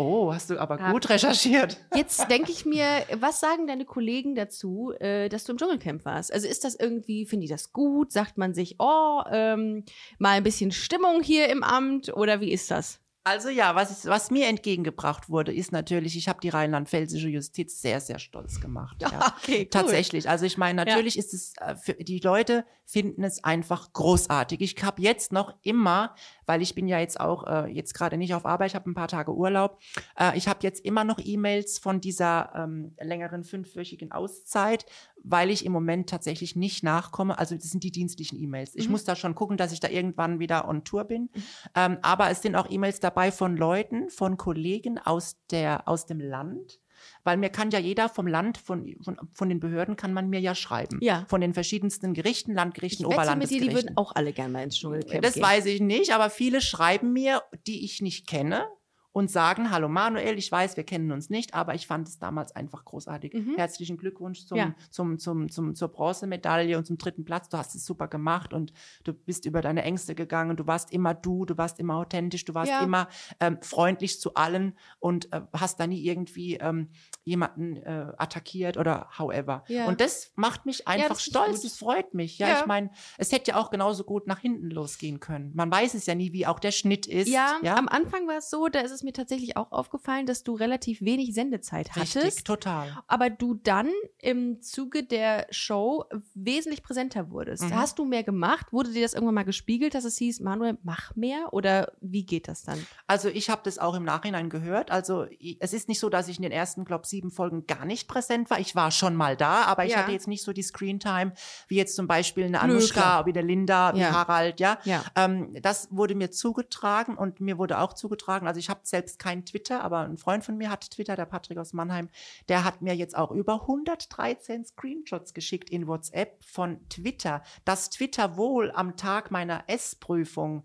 [0.00, 0.92] Oh, hast du aber Ja.
[0.92, 1.76] gut recherchiert.
[1.94, 6.32] Jetzt denke ich mir, was sagen deine Kollegen dazu, äh, dass du im Dschungelcamp warst?
[6.32, 8.10] Also ist das irgendwie, finden die das gut?
[8.10, 9.84] Sagt man sich, oh, ähm,
[10.18, 12.98] mal ein bisschen Stimmung hier im Amt oder wie ist das?
[13.24, 17.82] Also ja, was, ist, was mir entgegengebracht wurde, ist natürlich, ich habe die rheinland-pfälzische Justiz
[17.82, 18.96] sehr, sehr stolz gemacht.
[19.12, 19.34] Ja.
[19.42, 19.66] Okay, cool.
[19.66, 20.28] Tatsächlich.
[20.28, 24.60] Also ich meine, natürlich ist es, äh, für, die Leute finden es einfach großartig.
[24.60, 26.14] Ich habe jetzt noch immer,
[26.46, 28.94] weil ich bin ja jetzt auch äh, jetzt gerade nicht auf Arbeit, ich habe ein
[28.94, 29.78] paar Tage Urlaub,
[30.18, 34.86] äh, ich habe jetzt immer noch E-Mails von dieser ähm, längeren fünfwöchigen Auszeit,
[35.22, 37.38] weil ich im Moment tatsächlich nicht nachkomme.
[37.38, 38.74] Also das sind die dienstlichen E-Mails.
[38.74, 38.92] Ich Mhm.
[38.92, 41.30] muss da schon gucken, dass ich da irgendwann wieder on Tour bin.
[41.76, 46.18] Ähm, aber es sind auch E-Mails dabei von Leuten, von Kollegen aus, der, aus dem
[46.20, 46.79] Land.
[47.24, 50.40] Weil mir kann ja jeder vom Land, von, von, von den Behörden kann man mir
[50.40, 50.98] ja schreiben.
[51.02, 51.26] Ja.
[51.28, 53.74] Von den verschiedensten Gerichten, Landgerichten, Ich wette mit dir, die Oberlandesgerichten.
[53.74, 55.42] würden auch alle gerne mal ins Dschungelcamp Das gehen.
[55.42, 58.66] weiß ich nicht, aber viele schreiben mir, die ich nicht kenne
[59.12, 62.54] und sagen, hallo Manuel, ich weiß, wir kennen uns nicht, aber ich fand es damals
[62.54, 63.34] einfach großartig.
[63.34, 63.54] Mhm.
[63.56, 64.74] Herzlichen Glückwunsch zum, Ja.
[64.90, 67.48] zum, zum, zum, zur Bronzemedaille und zum dritten Platz.
[67.48, 70.56] Du hast es super gemacht und du bist über deine Ängste gegangen.
[70.56, 72.82] Du warst immer du, du warst immer authentisch, du warst Ja.
[72.82, 73.08] immer
[73.40, 76.90] ähm, freundlich zu allen und äh, hast da nie irgendwie ähm,
[77.24, 79.64] jemanden äh, attackiert oder however.
[79.66, 79.86] Ja.
[79.86, 81.64] Und das macht mich einfach das stolz.
[81.64, 82.38] Es freut mich.
[82.38, 85.50] Ja, ich meine, es hätte ja auch genauso gut nach hinten losgehen können.
[85.54, 87.28] Man weiß es ja nie, wie auch der Schnitt ist.
[87.28, 87.76] Ja, ja?
[87.76, 91.00] am Anfang war es so, da ist es mir tatsächlich auch aufgefallen, dass du relativ
[91.00, 92.46] wenig Sendezeit Richtig, hattest.
[92.46, 92.96] total.
[93.06, 97.62] aber du dann im Zuge der Show wesentlich präsenter wurdest.
[97.64, 97.74] Mhm.
[97.74, 98.72] Hast du mehr gemacht?
[98.72, 101.52] Wurde dir das irgendwann mal gespiegelt, dass es hieß, Manuel, mach mehr?
[101.52, 102.78] Oder wie geht das dann?
[103.06, 104.90] Also ich habe das auch im Nachhinein gehört.
[104.90, 105.26] Also
[105.60, 108.50] es ist nicht so, dass ich in den ersten, glaube sieben Folgen gar nicht präsent
[108.50, 108.60] war.
[108.60, 109.98] Ich war schon mal da, aber ich Ja.
[109.98, 111.32] hatte jetzt nicht so die Screentime
[111.68, 114.12] wie jetzt zum Beispiel eine Anushka, wie der Linda, wie Ja.
[114.12, 114.78] Harald, ja.
[114.84, 115.02] Ja.
[115.16, 119.44] Ähm, das wurde mir zugetragen und mir wurde auch zugetragen, also ich habe selbst kein
[119.44, 122.08] Twitter, aber ein Freund von mir hat Twitter, der Patrick aus Mannheim,
[122.48, 128.36] der hat mir jetzt auch über 113 Screenshots geschickt in WhatsApp von Twitter, dass Twitter
[128.36, 130.64] wohl am Tag meiner S-Prüfung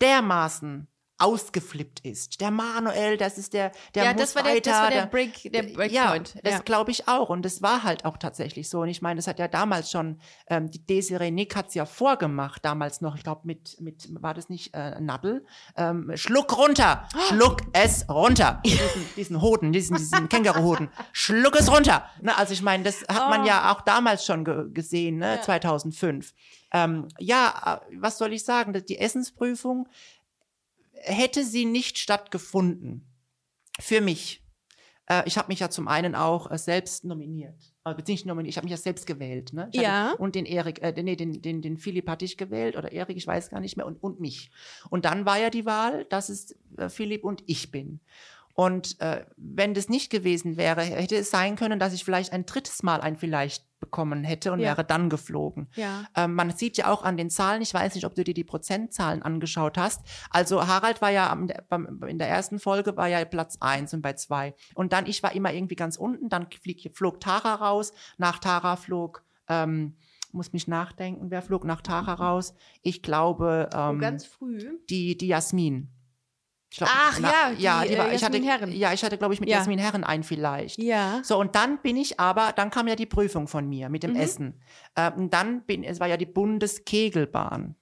[0.00, 0.88] dermaßen
[1.20, 2.40] ausgeflippt ist.
[2.40, 5.06] Der Manuel, das ist der, der ja, muss das war der, weiter, das war der
[5.06, 5.92] Break, der Breakpoint.
[6.34, 7.28] ja, das glaube ich auch.
[7.28, 8.80] Und das war halt auch tatsächlich so.
[8.80, 11.86] Und ich meine, das hat ja damals schon, ähm, die Desiree Nick hat es ja
[11.86, 15.44] vorgemacht, damals noch, ich glaube, mit, mit, war das nicht äh, Nadel?
[15.76, 18.60] Ähm, Schluck runter, schluck es runter.
[18.64, 20.88] Diesen, diesen Hoden, diesen, diesen Känguru-Hoden.
[21.12, 22.04] Schluck es runter.
[22.20, 23.46] Ne, also ich meine, das hat man Oh.
[23.46, 25.42] ja auch damals schon ge gesehen, ne, Ja.
[25.42, 26.34] 2005.
[26.72, 28.72] Ähm, ja, äh, was soll ich sagen?
[28.88, 29.88] Die Essensprüfung
[31.02, 33.06] hätte sie nicht stattgefunden,
[33.78, 34.44] für mich,
[35.10, 37.74] äh, ich habe mich ja zum einen auch äh, selbst nominiert.
[37.82, 39.52] Also, beziehungsweise nominiert, ich habe mich ja selbst gewählt.
[39.52, 39.68] Ne?
[39.72, 40.10] Ich Ja.
[40.10, 43.16] Hatte, und den Erik, äh, nee, den, den, den Philipp hatte ich gewählt oder Erik,
[43.16, 44.50] ich weiß gar nicht mehr, und, und mich.
[44.90, 48.00] Und dann war ja die Wahl, dass es äh, Philipp und ich bin.
[48.54, 52.44] Und äh, wenn das nicht gewesen wäre, hätte es sein können, dass ich vielleicht ein
[52.46, 54.68] drittes Mal ein vielleicht bekommen hätte und Ja.
[54.68, 55.68] wäre dann geflogen.
[55.74, 56.04] Ja.
[56.14, 58.44] Ähm, man sieht ja auch an den Zahlen, ich weiß nicht, ob du dir die
[58.44, 60.02] Prozentzahlen angeschaut hast.
[60.28, 64.02] Also Harald war ja am, beim, in der ersten Folge war ja Platz eins und
[64.02, 64.54] bei zwei.
[64.74, 68.76] Und dann, ich war immer irgendwie ganz unten, dann flieg, flog Tara raus, nach Tara
[68.76, 69.96] flog, ähm,
[70.32, 72.54] muss mich nachdenken, wer flog nach Tara raus?
[72.82, 74.58] Ich glaube, Oh, ähm, ganz früh.
[74.90, 75.88] die, die Jasmin.
[76.72, 78.70] Ich glaub, Ach, ja, die, ja, äh, war, ich hatte, Herren.
[78.70, 79.58] Ja, ich hatte, glaube ich, mit Ja.
[79.58, 80.80] Jasmin Herren ein vielleicht.
[80.80, 81.20] Ja.
[81.24, 84.12] So, und dann bin ich aber, dann kam ja die Prüfung von mir mit dem
[84.12, 84.20] Mhm.
[84.20, 84.60] Essen.
[84.94, 87.74] Äh, und dann bin, es war ja die Bundeskegelbahn.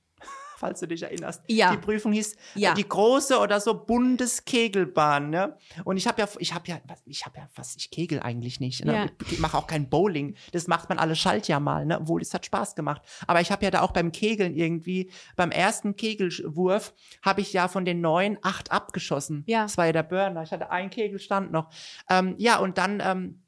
[0.59, 1.43] Falls du dich erinnerst.
[1.47, 1.71] Ja.
[1.71, 2.73] Die Prüfung hieß Ja.
[2.73, 5.57] äh, die große oder so Bundeskegelbahn, ne?
[5.85, 8.85] Und ich habe ja, ich habe ja, ich habe ja was, ich kegel eigentlich nicht.
[8.85, 8.95] Ne?
[8.95, 9.07] Ja.
[9.31, 10.35] Ich mache auch kein Bowling.
[10.53, 12.01] Das macht man alle Schaltjahr mal, ne?
[12.01, 13.03] Obwohl es hat Spaß gemacht.
[13.27, 16.93] Aber ich habe ja da auch beim Kegeln irgendwie, beim ersten Kegelwurf
[17.23, 19.45] habe ich ja von den neun acht abgeschossen.
[19.47, 19.63] Ja.
[19.63, 20.43] Das war ja der Burner.
[20.43, 21.71] Ich hatte einen Kegelstand noch.
[22.11, 23.43] Ähm, ja, und dann ähm,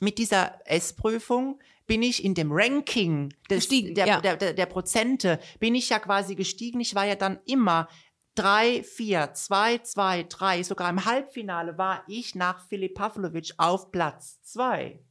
[0.00, 4.20] mit dieser S-Prüfung bin ich in dem Ranking des, Gestiegen, der, ja.
[4.20, 6.78] der, der, der Prozente, bin ich ja quasi gestiegen.
[6.78, 7.88] Ich war ja dann immer
[8.36, 14.40] drei, vier, zwei, zwei, drei, sogar im Halbfinale war ich nach Filip Pavlovic auf Platz
[14.42, 15.02] zwei.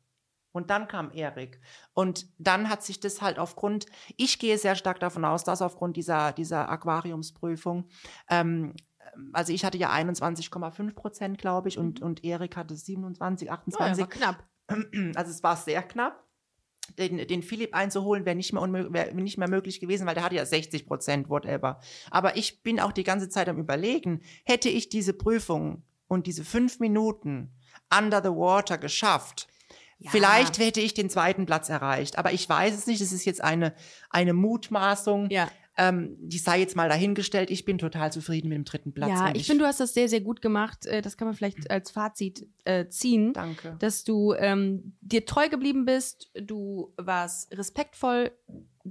[0.54, 1.60] Und dann kam Erik.
[1.94, 5.98] Und dann hat sich das halt aufgrund, ich gehe sehr stark davon aus, dass aufgrund
[5.98, 7.90] dieser, dieser Aquariumsprüfung,
[8.30, 8.74] ähm,
[9.34, 13.58] also ich hatte ja 21,5 Prozent, glaube ich, und, und Erik hatte 27, Oh, ja,
[13.58, 14.00] 28.
[14.00, 14.48] war knapp.
[15.16, 16.27] Also es war sehr knapp.
[16.98, 20.36] Den, den Philipp einzuholen wäre nicht, mehr wär nicht mehr möglich gewesen, weil der hatte
[20.36, 21.80] ja 60 Prozent, whatever.
[22.12, 26.44] Aber ich bin auch die ganze Zeit am Überlegen, hätte ich diese Prüfung und diese
[26.46, 27.52] fünf Minuten
[27.96, 29.48] under the water geschafft,
[30.00, 30.12] Ja.
[30.12, 32.18] vielleicht hätte ich den zweiten Platz erreicht.
[32.18, 33.02] Aber ich weiß es nicht.
[33.02, 33.74] Es ist jetzt eine,
[34.10, 35.30] eine Mutmaßung.
[35.30, 35.50] Ja.
[35.78, 37.52] Ähm, die sei jetzt mal dahingestellt.
[37.52, 39.10] Ich bin total zufrieden mit dem dritten Platz.
[39.10, 40.86] Ja, ich finde, du hast das sehr, sehr gut gemacht.
[40.88, 43.34] Äh, Das kann man vielleicht als Fazit äh, ziehen.
[43.34, 43.76] Danke.
[43.80, 48.32] dass du ähm, dir treu geblieben bist, du warst respektvoll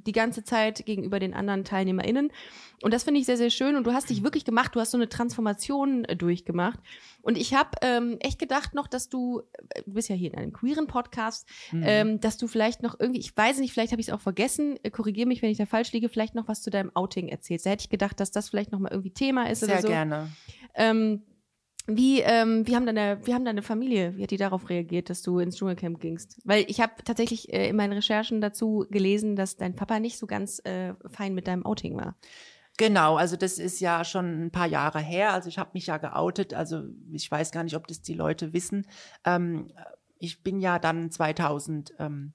[0.06, 2.30] die ganze Zeit gegenüber den anderen TeilnehmerInnen.
[2.82, 3.74] Und das finde ich sehr, sehr schön.
[3.76, 6.78] Und du hast dich wirklich gemacht, du hast so eine Transformation äh, durchgemacht.
[7.22, 9.42] Und ich habe ähm, echt gedacht noch, dass du,
[9.74, 11.82] äh, du bist ja hier in einem queeren Podcast, Mhm.
[11.86, 14.78] ähm, dass du vielleicht noch irgendwie, ich weiß nicht, vielleicht habe ich es auch vergessen,
[14.82, 17.66] äh, korrigiere mich, wenn ich da falsch liege, vielleicht noch was zu deinem Outing erzählst.
[17.66, 19.88] Da hätte ich gedacht, dass das vielleicht noch mal irgendwie Thema ist Sehr oder so.
[19.88, 20.28] gerne.
[20.74, 21.22] Ähm,
[21.86, 25.22] wie, ähm, wie, haben deine, wie haben deine Familie, wie hat die darauf reagiert, dass
[25.22, 26.40] du ins Dschungelcamp gingst?
[26.44, 30.26] Weil ich habe tatsächlich äh, in meinen Recherchen dazu gelesen, dass dein Papa nicht so
[30.26, 32.16] ganz äh, fein mit deinem Outing war.
[32.76, 35.32] Genau, also das ist ja schon ein paar Jahre her.
[35.32, 36.52] Also ich habe mich ja geoutet.
[36.52, 38.86] Also ich weiß gar nicht, ob das die Leute wissen.
[39.24, 39.72] Ähm,
[40.18, 42.32] ich bin ja dann 2000, ähm,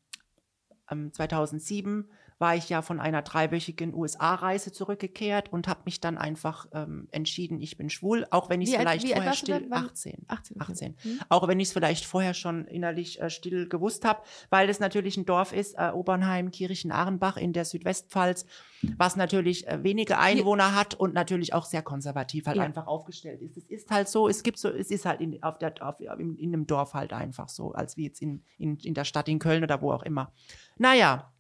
[0.90, 2.10] ähm, 2007
[2.42, 7.62] war ich ja von einer dreiwöchigen USA-Reise zurückgekehrt und habe mich dann einfach ähm, entschieden,
[7.62, 10.26] ich bin schwul, auch wenn ich es vielleicht wie vorher still Wann- 18.
[10.28, 10.58] 18.
[10.62, 10.72] okay.
[10.74, 10.96] 18.
[11.02, 11.20] Hm?
[11.30, 15.16] Auch wenn ich es vielleicht vorher schon innerlich äh, still gewusst habe, weil es natürlich
[15.18, 18.46] ein Dorf ist, äh, Obernheim, Kirchen, Ahrenbach in der Südwestpfalz,
[18.98, 22.64] was natürlich äh, wenige Einwohner hat und natürlich auch sehr konservativ halt Ja.
[22.64, 23.56] einfach aufgestellt ist.
[23.58, 26.36] Es ist halt so, es gibt so, es ist halt in, auf der, auf, in,
[26.38, 29.38] in einem Dorf halt einfach so, als wie jetzt in, in, in der Stadt in
[29.38, 30.32] Köln oder wo auch immer.
[30.80, 31.32] Naja,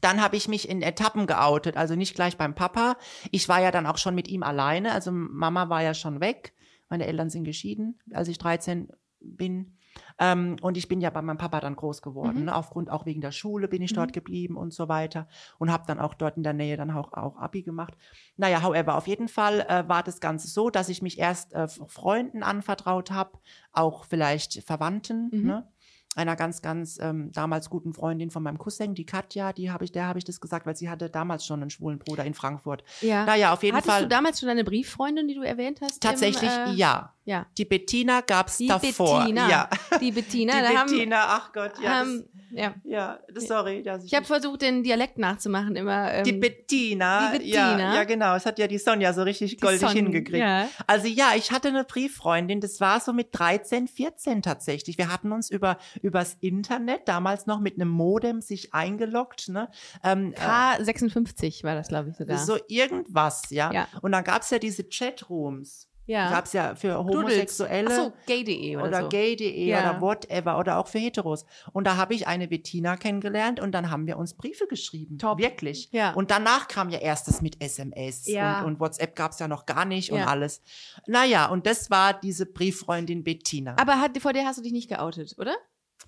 [0.00, 2.96] dann habe ich mich in Etappen geoutet, also nicht gleich beim Papa.
[3.30, 6.54] Ich war ja dann auch schon mit ihm alleine, also Mama war ja schon weg.
[6.88, 8.88] Meine Eltern sind geschieden, als ich 13
[9.20, 9.76] bin.
[10.18, 12.40] Ähm, und ich bin ja bei meinem Papa dann groß geworden.
[12.40, 12.44] Mhm.
[12.46, 12.54] Ne?
[12.54, 13.96] Aufgrund auch wegen der Schule bin ich Mhm.
[13.96, 15.28] dort geblieben und so weiter.
[15.58, 17.94] Und habe dann auch dort in der Nähe dann auch, auch Abi gemacht.
[18.36, 21.66] Naja, however, auf jeden Fall äh, war das Ganze so, dass ich mich erst äh,
[21.68, 23.38] Freunden anvertraut habe,
[23.72, 25.28] auch vielleicht Verwandten.
[25.32, 25.46] Mhm.
[25.46, 25.68] Ne?
[26.16, 29.92] Einer ganz, ganz ähm, damals guten Freundin von meinem Cousin, die Katja, die habe ich,
[29.92, 32.82] der habe ich das gesagt, weil sie hatte damals schon einen schwulen Bruder in Frankfurt.
[33.00, 33.24] Ja.
[33.24, 34.02] Naja, auf jeden Hattest Fall.
[34.02, 36.04] du damals schon eine Brieffreundin, die du erwähnt hast?
[36.04, 37.14] im, tatsächlich äh, ja.
[37.24, 37.46] Ja.
[37.56, 39.20] Die Bettina gab es Die davor.
[39.20, 39.48] Bettina.
[39.48, 39.68] Ja.
[40.00, 40.52] Die Bettina.
[40.54, 41.90] die da Bettina, ach Gott, ja.
[41.90, 42.74] Haben, haben, ja.
[42.84, 43.82] ja, sorry.
[43.82, 46.12] Dass Ich habe versucht, den Dialekt nachzumachen immer.
[46.12, 47.78] Ähm, die Bettina, die Bettina.
[47.78, 48.34] Ja, ja, genau.
[48.34, 50.38] Es hat ja die Sonja so richtig die goldig Son- hingekriegt.
[50.38, 50.68] Ja.
[50.86, 54.98] Also ja, ich hatte eine Brieffreundin, das war so mit 13, 14 tatsächlich.
[54.98, 59.48] Wir hatten uns über übers Internet, damals noch mit einem Modem, sich eingeloggt.
[59.48, 59.68] Ne?
[60.02, 62.38] Ähm, äh, K56 war das, glaube ich, sogar.
[62.38, 63.72] So irgendwas, ja.
[63.72, 63.88] Ja.
[64.02, 65.89] Und dann gab es ja diese Chatrooms.
[66.10, 66.30] Ja.
[66.30, 66.98] Gab es ja für.
[66.98, 67.94] Homosexuelle.
[67.94, 69.08] So, gay.de oder, oder so.
[69.08, 69.90] gay.de Ja.
[69.90, 71.46] oder whatever oder auch für Heteros.
[71.72, 75.18] Und da habe ich eine Bettina kennengelernt und dann haben wir uns Briefe geschrieben.
[75.18, 75.38] Top.
[75.38, 75.88] Wirklich.
[75.92, 76.12] Ja.
[76.12, 78.60] Und danach kam ja erst das mit SMS Ja.
[78.60, 80.26] und, und WhatsApp gab es ja noch gar nicht und Ja.
[80.26, 80.62] alles.
[81.06, 83.76] Naja, und das war diese Brieffreundin Bettina.
[83.78, 85.54] Aber hat, vor der hast du dich nicht geoutet, oder?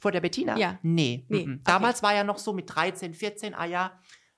[0.00, 0.56] Vor der Bettina?
[0.56, 0.78] Ja.
[0.82, 1.24] Nee.
[1.28, 1.52] Nee, mhm.
[1.54, 1.62] okay.
[1.64, 3.92] Damals war ja noch so mit 13, 14, ah ja,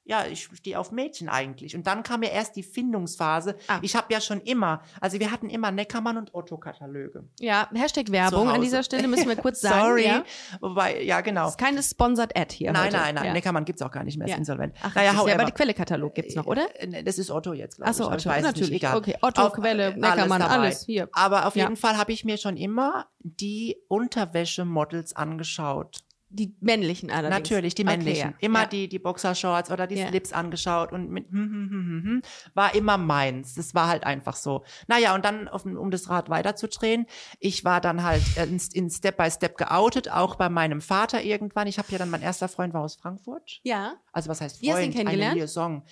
[0.05, 1.75] ja, ich stehe auf Mädchen eigentlich.
[1.75, 3.57] Und dann kam ja erst die Findungsphase.
[3.69, 3.79] Ah.
[3.83, 7.25] Ich habe ja schon immer, also wir hatten immer Neckermann und Otto-Kataloge.
[7.41, 9.81] Ja, Hashtag Werbung an dieser Stelle müssen wir kurz sagen.
[9.81, 10.05] Sorry.
[10.07, 10.25] Ja.
[10.61, 11.45] Wobei, ja, genau.
[11.45, 12.73] Das ist keine Sponsored Ad hier.
[12.73, 12.97] Nein, heute.
[12.99, 13.33] nein, nein, Ja.
[13.33, 14.37] Neckermann gibt's auch gar nicht mehr, ist Ja.
[14.37, 14.75] insolvent.
[14.83, 16.67] Ach, naja, ja, aber die Quelle-Katalog gibt's noch, oder?
[16.75, 18.01] Äh, Das ist Otto jetzt, glaube ich.
[18.01, 18.71] aber Otto, ich natürlich.
[18.71, 18.97] Nicht, egal.
[18.99, 20.55] Okay, Otto, Auf- Quelle, äh, Neckermann, dabei.
[20.55, 21.09] alles hier.
[21.13, 25.99] Aber auf jeden Fall habe ich mir schon immer die Unterwäschemodels angeschaut.
[26.37, 27.39] Die männlichen allerdings.
[27.51, 28.31] Natürlich, die Okay, männlichen.
[28.31, 28.37] ja.
[28.41, 28.67] Immer ja.
[28.67, 30.09] die, die Boxershorts oder die Ja.
[30.09, 32.23] Slips angeschaut und mit hm, hm, hm, hm, hm,
[32.55, 33.55] war immer meins.
[33.55, 34.65] Das war halt einfach so.
[34.89, 37.07] Naja, und dann, auf, um das Rad weiterzudrehen,
[37.39, 41.23] ich war dann halt äh, in, in Step by Step geoutet, auch bei meinem Vater
[41.23, 41.67] irgendwann.
[41.69, 43.61] Ich habe ja dann, mein erster Freund war aus Frankfurt.
[43.63, 43.95] Ja.
[44.13, 44.97] Also was heißt Wie hast du ihn Freund?
[45.07, 45.33] kennengelernt?
[45.33, 45.83] Eine Liaison.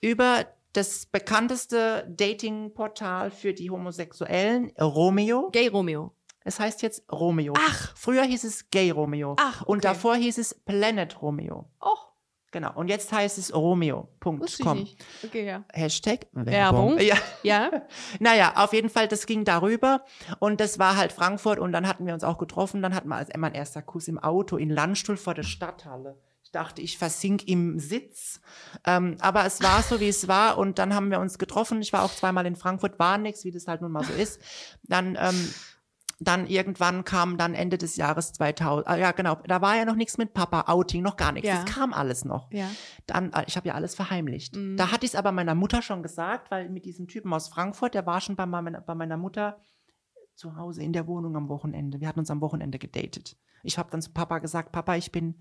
[0.00, 5.50] Über das bekannteste Dating-Portal für die Homosexuellen, Romeo.
[5.50, 6.14] Gay Romeo.
[6.44, 7.52] Es heißt jetzt Romeo.
[7.56, 7.92] Ach.
[7.96, 9.36] Früher hieß es Gay Romeo.
[9.38, 9.88] Ach, Und okay.
[9.88, 11.70] davor hieß es Planet Romeo.
[11.80, 12.10] Och,
[12.52, 12.72] Genau.
[12.74, 14.88] Und jetzt heißt es Romeo.com.
[15.24, 15.64] Okay, ja.
[15.72, 16.96] Hashtag Werbung.
[16.96, 16.98] Werbung.
[16.98, 17.16] Ja.
[17.42, 17.70] Ja?
[18.18, 20.04] Naja, auf jeden Fall, das ging darüber.
[20.40, 21.58] Und das war halt Frankfurt.
[21.60, 22.82] Und dann hatten wir uns auch getroffen.
[22.82, 26.18] Dann hatten wir als mein erster Kuss im Auto in Landstuhl vor der Stadthalle.
[26.42, 28.40] Ich dachte, ich versink im Sitz.
[28.84, 30.58] Ähm, aber es war so, wie es war.
[30.58, 31.80] Und dann haben wir uns getroffen.
[31.80, 34.40] Ich war auch zweimal in Frankfurt, war nix, wie das halt nun mal so ist.
[34.82, 35.54] Dann, ähm,
[36.20, 38.86] dann irgendwann kam dann Ende des Jahres 2000.
[38.86, 39.36] Ah, ja, genau.
[39.46, 41.48] Da war ja noch nichts mit Papa, Outing, noch gar nichts.
[41.48, 41.62] Ja.
[41.62, 42.52] Das kam alles noch.
[42.52, 42.70] Ja.
[43.06, 44.54] Dann, äh, ich habe ja alles verheimlicht.
[44.54, 44.76] Mhm.
[44.76, 47.94] Da hatte ich es aber meiner Mutter schon gesagt, weil mit diesem Typen aus Frankfurt,
[47.94, 49.60] der war schon bei meiner, bei meiner Mutter
[50.34, 52.00] zu Hause in der Wohnung am Wochenende.
[52.00, 53.38] Wir hatten uns am Wochenende gedatet.
[53.62, 55.36] Ich habe dann zu Papa gesagt, Papa, ich bin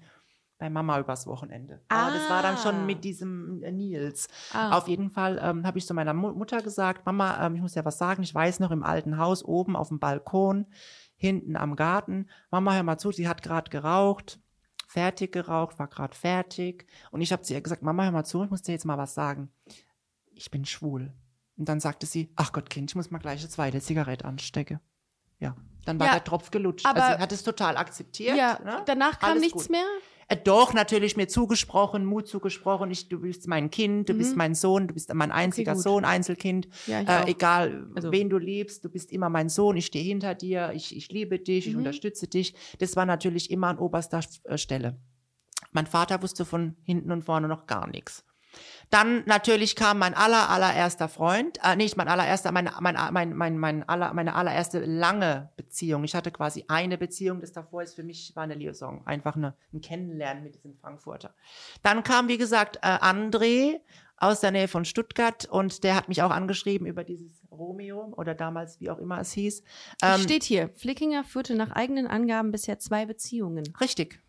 [0.60, 1.82] bei Mama übers Wochenende.
[1.88, 2.58] Aber das war dann Ah.
[2.58, 4.28] schon mit diesem äh, Nils.
[4.54, 4.78] Ah.
[4.78, 7.74] Auf jeden Fall ähm, habe ich zu meiner Mu Mutter gesagt, Mama, ähm, ich muss
[7.76, 8.22] ja was sagen.
[8.22, 10.68] Ich weiß noch im alten Haus oben auf dem Balkon,
[11.16, 12.30] hinten am Garten.
[12.52, 14.40] Mama, hör mal zu, sie hat gerade geraucht,
[14.88, 16.86] fertig geraucht, war gerade fertig.
[17.12, 18.98] Und ich habe zu ihr gesagt, Mama, hör mal zu, ich muss dir jetzt mal
[18.98, 19.50] was sagen.
[20.34, 21.14] Ich bin schwul.
[21.58, 24.80] Und dann sagte sie, ach Gott, Kind, ich muss mal gleich eine zweite Zigarette anstecken.
[25.40, 26.86] Ja, dann war Ja, der Tropf gelutscht.
[26.86, 28.36] aber- also sie hat es total akzeptiert.
[28.38, 28.82] Ja, ne?
[28.86, 29.72] danach kam Alles nichts gut.
[29.72, 29.86] mehr.
[30.30, 32.92] Äh, Doch, natürlich mir zugesprochen, Mut zugesprochen.
[32.92, 35.76] Ich, du bist mein Kind, du bist mein Sohn, du bist mein einziger Mhm.
[35.78, 35.84] gut.
[35.84, 36.68] Sohn, Einzelkind.
[36.88, 40.04] Ja, ich äh, egal, Also- wen du liebst, du bist immer mein Sohn, ich stehe
[40.06, 41.80] hinter dir, ich, ich liebe dich, ich Mhm.
[41.80, 42.54] unterstütze dich.
[42.78, 45.00] Das war natürlich immer an oberster äh, Stelle.
[45.72, 48.24] Mein Vater wusste von hinten und vorne noch gar nichts.
[48.90, 53.58] Dann natürlich kam mein aller, allererster Freund, äh, nicht mein allererster, mein, mein, mein, mein,
[53.58, 56.04] mein aller, meine allererste lange Beziehung.
[56.04, 59.06] Ich hatte quasi eine Beziehung, das davor ist für mich, war eine Liaison.
[59.06, 61.36] Einfach eine, ein Kennenlernen mit diesem Frankfurter.
[61.84, 63.80] Dann kam, wie gesagt, äh, André
[64.20, 68.36] aus der Nähe von Stuttgart und der hat mich auch angeschrieben über dieses Romeo oder
[68.36, 69.64] damals, wie auch immer es hieß.
[70.04, 73.74] Ähm, Steht hier, Flickinger führte nach eigenen Angaben bisher zwei Beziehungen.
[73.80, 74.20] richtig,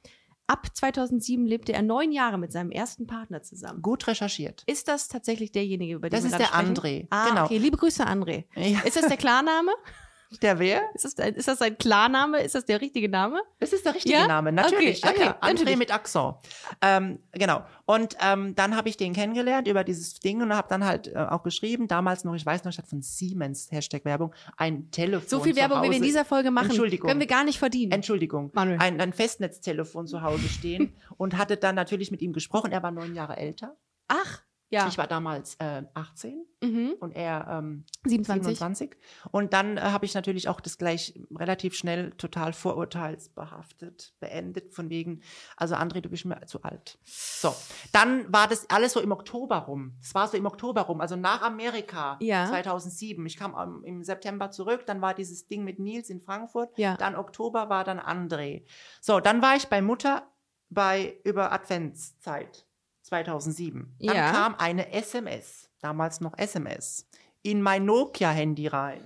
[0.50, 3.82] Ab 2007 lebte er neun Jahre mit seinem ersten Partner zusammen.
[3.82, 4.64] gut recherchiert.
[4.66, 6.74] Ist das tatsächlich derjenige, über den Das wir ist gerade der?
[6.74, 7.44] André, Ah, genau.
[7.44, 7.58] okay.
[7.58, 8.46] Liebe Grüße, André.
[8.56, 8.80] Ja.
[8.80, 9.70] Ist das der Klarname?
[10.42, 10.82] Der wer?
[10.94, 12.40] Ist das, ist das sein Klarname?
[12.40, 13.42] Ist das der richtige Name?
[13.58, 14.28] Das ist der richtige Ja?
[14.28, 15.04] Name, natürlich.
[15.04, 15.38] Okay, okay, ja.
[15.40, 15.76] André natürlich.
[15.76, 16.36] mit Accent.
[16.80, 17.64] Ähm, genau.
[17.84, 21.16] Und ähm, dann habe ich den kennengelernt über dieses Ding und habe dann halt äh,
[21.16, 25.40] auch geschrieben, damals noch, ich weiß noch, statt von Siemens, Hashtag Werbung, ein Telefon So
[25.40, 27.08] viel Werbung, wie wir in dieser Folge machen, Entschuldigung.
[27.08, 27.90] können wir gar nicht verdienen.
[27.90, 28.78] Entschuldigung, Manuel.
[28.78, 32.70] ein, ein Festnetztelefon zu Hause stehen und hatte dann natürlich mit ihm gesprochen.
[32.70, 33.76] Er war neun Jahre älter.
[34.06, 34.86] Ach, ja.
[34.86, 36.94] Ich war damals äh, 18 mhm.
[37.00, 38.56] und er ähm, 27.
[38.56, 38.96] 27.
[39.32, 44.88] Und dann äh, habe ich natürlich auch das gleich relativ schnell total vorurteilsbehaftet beendet, von
[44.88, 45.22] wegen,
[45.56, 46.98] also André, du bist mir zu alt.
[47.04, 47.52] So,
[47.90, 49.96] dann war das alles so im Oktober rum.
[50.00, 52.46] Es war so im Oktober rum, also nach Amerika Ja.
[52.46, 53.26] 2007.
[53.26, 56.78] Ich kam ähm, im September zurück, dann war dieses Ding mit Nils in Frankfurt.
[56.78, 56.96] Ja.
[56.96, 58.64] Dann Oktober war dann André.
[59.00, 60.28] So, dann war ich bei Mutter
[60.68, 62.66] bei über Adventszeit
[63.14, 63.96] 2007.
[64.00, 64.30] Dann Ja.
[64.32, 67.08] kam eine SMS, damals noch SMS,
[67.42, 69.02] in mein Nokia-Handy rein.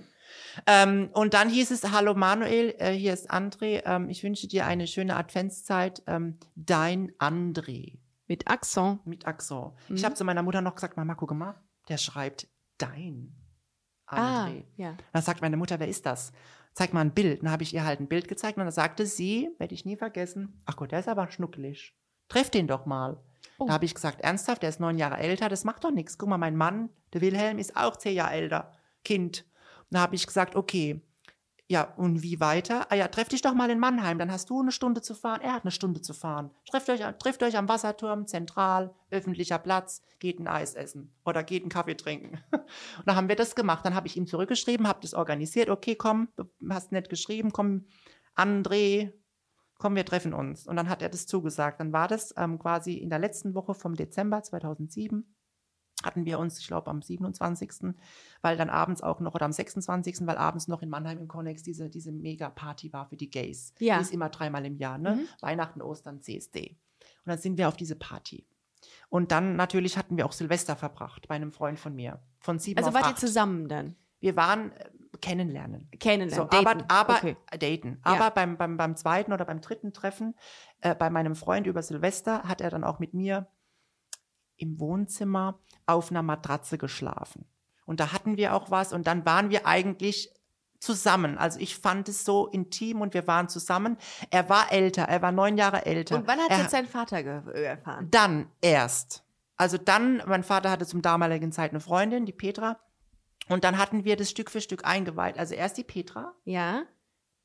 [0.67, 4.65] Ähm, und dann hieß es, hallo Manuel, äh, hier ist André, ähm, ich wünsche dir
[4.65, 9.05] eine schöne Adventszeit, ähm, dein André Mit Accent.
[9.05, 9.73] mit Accent.
[9.89, 9.95] Mhm.
[9.95, 11.55] Ich habe zu meiner Mutter noch gesagt, Mama, guck mal,
[11.89, 13.35] der schreibt dein
[14.07, 14.19] André.
[14.19, 14.97] Ah, ja.
[15.13, 16.31] Dann sagt meine Mutter, wer ist das?
[16.73, 17.41] Zeig mal ein Bild.
[17.41, 19.95] Dann habe ich ihr halt ein Bild gezeigt und dann sagte sie, werde ich nie
[19.95, 21.95] vergessen, ach Gott, der ist aber schnuckelig.
[22.27, 23.17] Treff den doch mal.
[23.57, 23.67] Oh.
[23.67, 26.17] Da habe ich gesagt, ernsthaft, der ist neun Jahre älter, das macht doch nichts.
[26.17, 28.71] Guck mal, mein Mann, der Wilhelm, ist auch zehn Jahre älter,
[29.03, 29.45] Kind.
[29.91, 31.01] Da habe ich gesagt, okay,
[31.67, 32.91] ja, und wie weiter?
[32.91, 35.41] Ah ja, treff dich doch mal in Mannheim, dann hast du eine Stunde zu fahren,
[35.41, 36.51] er hat eine Stunde zu fahren.
[36.69, 41.63] Trefft euch, trefft euch am Wasserturm, zentral, öffentlicher Platz, geht ein Eis essen oder geht
[41.63, 42.39] einen Kaffee trinken.
[42.51, 43.83] Und dann haben wir das gemacht.
[43.83, 45.69] Dann habe ich ihm zurückgeschrieben, habe das organisiert.
[45.69, 47.85] Okay, komm, du hast nett geschrieben, komm,
[48.35, 49.13] André,
[49.85, 50.65] komm, wir treffen uns.
[50.65, 51.79] Und dann hat er das zugesagt.
[51.79, 55.31] Dann war das ähm, quasi in der letzten Woche vom Dezember 2007
[56.03, 57.93] hatten wir uns, ich glaube, am 27.,
[58.41, 61.61] weil dann abends auch noch, oder am 26., weil abends noch in Mannheim im Connex
[61.61, 63.75] diese, diese Mega-Party war für die Gays.
[63.77, 63.97] Ja.
[63.97, 65.17] Die ist immer dreimal im Jahr, ne?
[65.17, 65.27] Mhm.
[65.41, 66.77] Weihnachten, Ostern, CSD.
[67.23, 68.47] Und dann sind wir auf diese Party.
[69.09, 72.23] Und dann natürlich hatten wir auch Silvester verbracht bei einem Freund von mir.
[72.39, 73.95] Von sieben Also auf wart ihr zusammen dann?
[74.19, 75.89] Wir waren äh, kennenlernen.
[75.99, 76.49] Kennenlernen.
[76.51, 76.85] So, aber daten.
[76.89, 77.37] aber okay.
[77.51, 78.01] äh, daten.
[78.05, 78.13] Ja.
[78.13, 80.35] Aber beim, beim, beim zweiten oder beim dritten Treffen
[80.81, 83.47] äh, bei meinem Freund über Silvester hat er dann auch mit mir
[84.57, 87.45] im Wohnzimmer auf einer Matratze geschlafen.
[87.85, 90.31] Und da hatten wir auch was und dann waren wir eigentlich
[90.79, 91.37] zusammen.
[91.37, 93.97] Also ich fand es so intim und wir waren zusammen.
[94.29, 96.15] Er war älter, er war neun Jahre älter.
[96.15, 97.17] Und wann hat er, jetzt sein Vater
[97.53, 98.07] äh, erfahren?
[98.11, 99.23] Dann erst.
[99.57, 102.79] Also dann, mein Vater hatte zum damaligen Zeit eine Freundin, die Petra.
[103.49, 105.37] Und dann hatten wir das Stück für Stück eingeweiht.
[105.37, 106.33] Also erst die Petra.
[106.45, 106.83] Ja.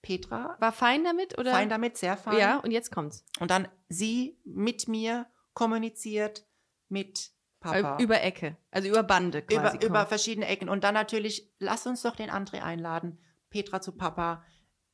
[0.02, 1.52] Petra War fein damit oder?
[1.52, 2.38] fein damit, sehr fein.
[2.38, 3.24] Ja, und jetzt kommt's.
[3.38, 6.46] Und dann sie mit mir kommuniziert
[6.88, 7.98] mit Papa.
[7.98, 8.56] Äh, Über Ecke.
[8.70, 9.76] Also über Bande quasi.
[9.76, 10.68] über, über verschiedene Ecken.
[10.70, 13.18] Und dann natürlich, lass uns doch den André einladen.
[13.50, 14.42] Petra zu Papa.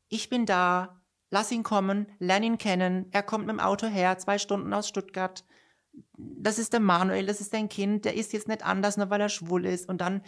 [0.08, 1.00] Ich bin da.
[1.30, 2.06] Lass ihn kommen.
[2.18, 3.06] Lern ihn kennen.
[3.12, 5.44] Er kommt mit dem Auto her, zwei Stunden aus Stuttgart.
[6.16, 8.04] Das ist der Manuel, das ist dein Kind.
[8.04, 9.88] Der ist jetzt nicht anders, nur weil er schwul ist.
[9.88, 10.22] Und dann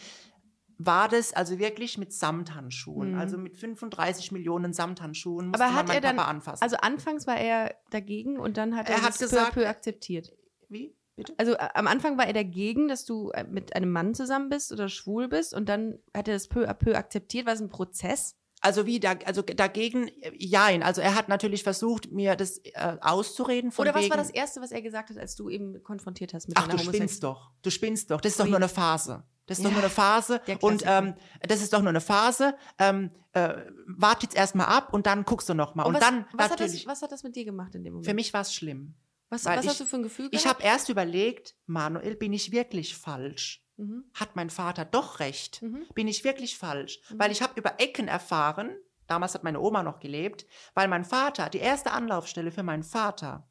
[0.78, 3.12] war das also wirklich mit Samthandschuhen.
[3.12, 3.18] Mhm.
[3.18, 6.62] Also mit 35 Millionen Samthandschuhen musste Aber man hat er dann, Papa anfassen.
[6.62, 9.54] also anfangs war er dagegen und dann hat er, Er hat das peu à gesagt,
[9.54, 10.32] peu äh, akzeptiert.
[10.68, 10.94] Wie?
[11.16, 11.34] Bitte?
[11.36, 14.72] Also äh, am Anfang war er dagegen, dass du äh, mit einem Mann zusammen bist
[14.72, 17.44] oder schwul bist und dann hat er das peu à peu akzeptiert.
[17.46, 18.36] War es ein Prozess?
[18.60, 20.84] Also wie da, also dagegen, äh, jein.
[20.84, 24.30] Also er hat natürlich versucht, mir das äh, auszureden von oder was wegen, war das
[24.30, 27.24] Erste, was er gesagt hat, als du eben konfrontiert hast mit Ach, deiner du spinnst
[27.24, 27.50] doch.
[27.62, 28.20] Du spinnst doch.
[28.20, 29.24] Das ist doch nur eine Phase.
[29.48, 30.40] Das ist Ja, doch nur eine Phase.
[30.60, 31.14] Und ähm,
[31.48, 32.56] das ist doch nur eine Phase.
[32.78, 33.54] Ähm, äh,
[33.86, 35.82] wart jetzt erstmal ab und dann guckst du noch mal.
[35.84, 36.86] Und, Und, was, dann was, hat das, natürlich.
[36.86, 38.06] was hat das mit dir gemacht in dem Moment?
[38.06, 38.94] für mich war es schlimm.
[39.30, 40.60] was was ich- hast du für ein Gefühl Ich gehabt?
[40.60, 43.64] habe erst überlegt, Manuel, bin ich wirklich falsch?
[43.76, 44.04] Mhm.
[44.14, 45.62] Hat mein Vater doch recht?
[45.62, 45.86] Mhm.
[45.94, 47.00] Bin ich wirklich falsch?
[47.10, 47.18] Mhm.
[47.18, 48.76] Weil ich habe über Ecken erfahren,
[49.06, 53.48] damals hat meine Oma noch gelebt, weil mein Vater, die erste Anlaufstelle für meinen Vater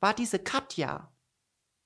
[0.00, 1.12] war diese Katja,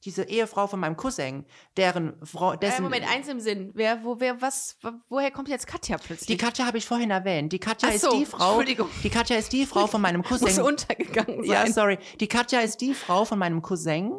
[0.05, 1.45] diese Ehefrau von meinem Cousin,
[1.77, 3.71] deren Frau, Äh, dessen, Moment, eins im Sinn.
[3.75, 6.39] Wer, wo, wer, was, wo- woher kommt jetzt Katja Die plötzlich?
[6.39, 7.53] Katja habe ich vorhin erwähnt.
[7.53, 8.49] Die Katja Ach ist so, die Frau.
[8.59, 8.89] Entschuldigung.
[9.03, 10.63] Die Katja ist die Frau von meinem Muss Cousin.
[10.63, 11.67] untergegangen sein.
[11.67, 11.99] Ja, sorry.
[12.21, 14.13] Die Katja ist die Frau von meinem Cousin,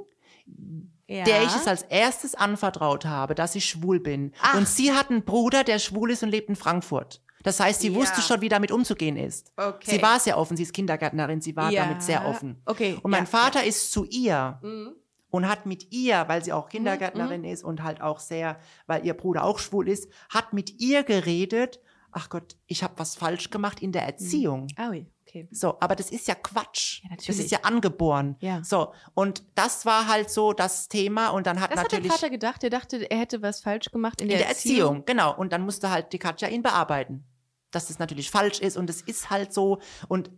[1.07, 1.23] Ja.
[1.23, 4.31] der ich es als erstes anvertraut habe, dass ich schwul bin.
[4.41, 4.55] Ach.
[4.55, 7.21] Und sie hat einen Bruder, der schwul ist und lebt in Frankfurt.
[7.43, 7.95] Das heißt, sie Ja.
[7.95, 9.53] wusste schon, wie damit umzugehen ist.
[9.55, 9.91] Okay.
[9.97, 11.83] Sie war sehr offen, sie ist Kindergärtnerin, sie war Ja.
[11.85, 12.59] damit sehr offen.
[12.65, 12.97] Okay.
[13.03, 14.57] Und mein Vater ist zu ihr.
[14.63, 14.95] Mhm.
[15.35, 18.57] Und hat mit ihr, weil sie Mhm, auch Kindergärtnerin ist und halt auch sehr,
[18.87, 21.79] weil ihr Bruder auch schwul ist, hat mit ihr geredet,
[22.11, 24.67] ach Gott, ich habe was falsch gemacht in der Erziehung.
[24.77, 25.47] Aui, okay.
[25.51, 27.01] So, aber das ist ja Quatsch.
[27.03, 27.39] Ja, das natürlich.
[27.45, 28.37] ist ja angeboren.
[28.39, 28.63] Ja.
[28.63, 32.13] So, und das war halt so das Thema und dann hat Das hat dein natürlich
[32.13, 32.63] Vater gedacht.
[32.63, 35.35] Er dachte, er hätte was falsch gemacht in in der, der Erziehung, genau.
[35.35, 37.25] Und dann musste halt die Katja ihn bearbeiten,
[37.71, 40.31] dass das natürlich falsch ist und es ist halt so und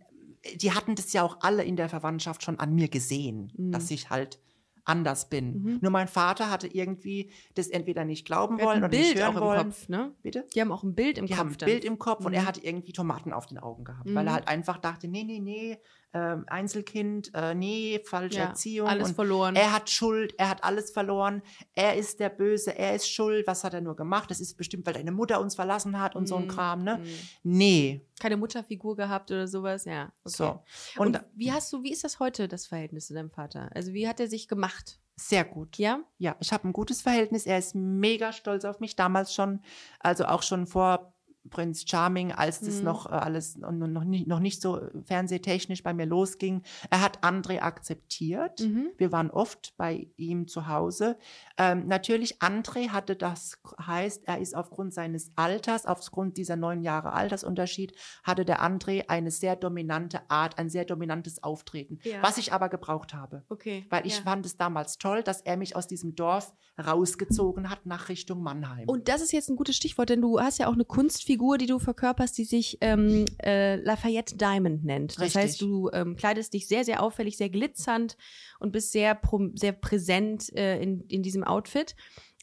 [0.56, 3.70] die hatten das ja auch alle in der Verwandtschaft schon an mir gesehen, Mhm.
[3.72, 4.40] dass ich halt
[4.88, 5.62] anders bin.
[5.62, 5.78] Mhm.
[5.82, 9.36] Nur mein Vater hatte irgendwie das entweder nicht glauben hat wollen oder Bild nicht hören
[9.36, 9.64] auch im wollen.
[9.64, 10.12] Kopf, ne?
[10.22, 10.46] Bitte?
[10.54, 11.40] Die haben auch ein Bild im Die Kopf.
[11.40, 11.66] haben ein dann.
[11.68, 12.38] Bild im Kopf und Mhm.
[12.38, 14.14] er hatte irgendwie Tomaten auf den Augen gehabt, Mhm.
[14.14, 15.78] weil er halt einfach dachte, nee, nee, nee,
[16.14, 18.88] ähm, Einzelkind, äh, nee, falsche Ja, Erziehung.
[18.88, 19.56] alles verloren.
[19.56, 21.42] Er hat Schuld, er hat alles verloren,
[21.74, 24.30] er ist der Böse, er ist schuld, was hat er nur gemacht?
[24.30, 26.48] Das ist bestimmt, weil deine Mutter uns verlassen hat und so ein Mhm.
[26.48, 26.98] Kram, ne?
[26.98, 27.04] Mhm.
[27.42, 30.12] Nee, Keine Mutterfigur gehabt oder sowas, ja.
[30.24, 30.34] Okay.
[30.36, 30.62] so.
[31.00, 33.70] Und, Und, wie hast du, wie ist das heute, das Verhältnis zu deinem Vater?
[33.74, 34.98] Also wie hat er sich gemacht?
[35.20, 35.78] sehr gut.
[35.78, 36.00] Ja?
[36.18, 37.44] Ja, ich habe ein gutes Verhältnis.
[37.44, 39.60] Er ist mega stolz auf mich, damals schon,
[39.98, 41.12] also auch schon vor
[41.50, 42.84] Prinz Charming, als das Mhm.
[42.84, 46.62] noch äh, alles noch, noch, nicht, noch nicht so fernsehtechnisch bei mir losging.
[46.90, 48.60] Er hat André akzeptiert.
[48.60, 48.90] Mhm.
[48.96, 51.16] Wir waren oft bei ihm zu Hause.
[51.56, 57.12] Ähm, natürlich, André hatte das, heißt, er ist aufgrund seines Alters, aufgrund dieser neun Jahre
[57.12, 57.94] Altersunterschied,
[58.24, 62.22] hatte der André eine sehr dominante Art, ein sehr dominantes Auftreten, Ja.
[62.22, 63.44] was ich aber gebraucht habe.
[63.48, 63.86] Okay.
[63.90, 64.22] Weil ich ja.
[64.22, 66.52] fand es damals toll, dass er mich aus diesem Dorf
[66.84, 68.88] rausgezogen hat nach Richtung Mannheim.
[68.88, 71.66] Und das ist jetzt ein gutes Stichwort, denn du hast ja auch eine Kunstfigur, die
[71.66, 75.16] du verkörperst, die sich ähm, äh, Lafayette Diamond nennt.
[75.16, 75.42] Das Richtig.
[75.42, 78.16] heißt, du ähm, kleidest dich sehr, sehr auffällig, sehr glitzernd
[78.58, 79.18] und bist sehr,
[79.54, 81.96] sehr präsent äh, in, in diesem Outfit.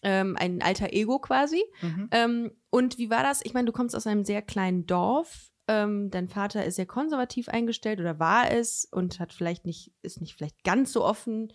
[0.04, 1.64] Ähm, ein alter Ego quasi.
[1.82, 2.10] Mhm.
[2.12, 3.42] Ähm, und wie war das?
[3.44, 5.52] Ich meine, du kommst aus einem sehr kleinen Dorf.
[5.68, 10.22] Ähm, dein Vater ist sehr konservativ eingestellt oder war es und hat vielleicht nicht, ist
[10.22, 11.52] nicht vielleicht ganz so offen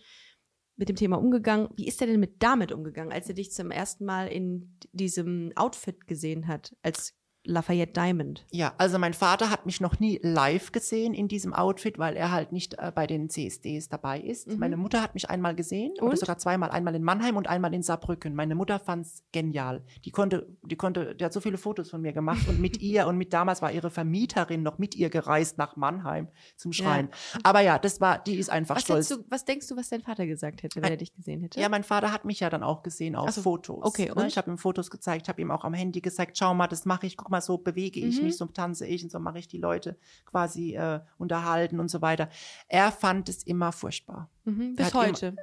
[0.75, 1.69] mit dem Thema umgegangen.
[1.75, 5.51] Wie ist er denn mit damit umgegangen, als er dich zum ersten Mal in diesem
[5.55, 7.13] Outfit gesehen hat, als
[7.43, 8.45] Lafayette Diamond.
[8.51, 12.31] Ja, also mein Vater hat mich noch nie live gesehen in diesem Outfit, weil er
[12.31, 14.47] halt nicht äh, bei den CSDs dabei ist.
[14.47, 14.59] Mhm.
[14.59, 16.19] Meine Mutter hat mich einmal gesehen, oder Und?
[16.19, 18.35] sogar zweimal, einmal in Mannheim und einmal in Saarbrücken.
[18.35, 19.81] Meine Mutter fand's genial.
[20.05, 23.07] Die konnte, die konnte, die hat so viele Fotos von mir gemacht und mit ihr
[23.07, 26.27] und mit damals war ihre Vermieterin noch mit ihr gereist nach Mannheim
[26.57, 27.09] zum Schreien.
[27.41, 29.07] Aber ja, das war, die ist einfach Was, stolz.
[29.07, 31.41] denkst du, was denkst du, was dein Vater gesagt hätte, wenn Ein- er dich gesehen
[31.41, 31.59] hätte?
[31.59, 33.83] Ja, mein Vater hat mich ja dann auch gesehen auf so, Fotos.
[33.83, 34.13] okay, ne?
[34.13, 34.27] und?
[34.27, 37.07] Ich habe ihm Fotos gezeigt, habe ihm auch am Handy gesagt, schau mal, das mache
[37.07, 38.25] ich, guck mal, so bewege ich Mhm.
[38.27, 42.01] mich, so tanze ich und so mache ich die Leute quasi äh, unterhalten und so
[42.01, 42.29] weiter.
[42.67, 44.29] Er fand es immer furchtbar.
[44.43, 45.35] mhm, bis hat immer- heute.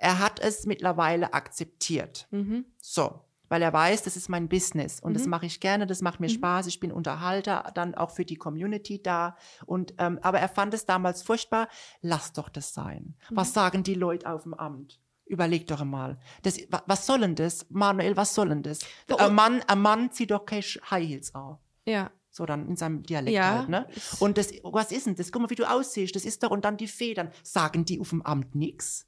[0.00, 2.26] Er hat es mittlerweile akzeptiert.
[2.30, 2.66] Mhm.
[2.80, 3.20] So.
[3.50, 5.30] Weil er weiß, das ist mein Business und das Mhm.
[5.30, 6.32] mache ich gerne, das macht mir Mhm.
[6.34, 9.36] Spaß, ich bin Unterhalter, dann auch für die Community da.
[9.66, 11.68] Und ähm, aber er fand es damals furchtbar.
[12.00, 13.14] Lass doch das sein.
[13.30, 13.36] Mhm.
[13.36, 14.98] Was sagen die Leute auf dem Amt?
[15.26, 16.18] Überleg doch mal.
[16.42, 17.66] Das, wa- was soll denn das?
[17.70, 18.80] Manuel, was soll denn das?
[19.08, 21.58] Wo- Ein Mann, ein Mann zieht doch keine High Heels an.
[21.86, 22.10] Ja.
[22.30, 23.58] So dann in seinem Dialekt Ja.
[23.60, 23.86] halt, ne?
[24.18, 25.30] Und das, was ist denn das?
[25.32, 26.14] Guck mal, wie du aussiehst.
[26.16, 27.30] Das ist doch, und dann die Federn.
[27.42, 29.06] Sagen die auf dem Amt nix?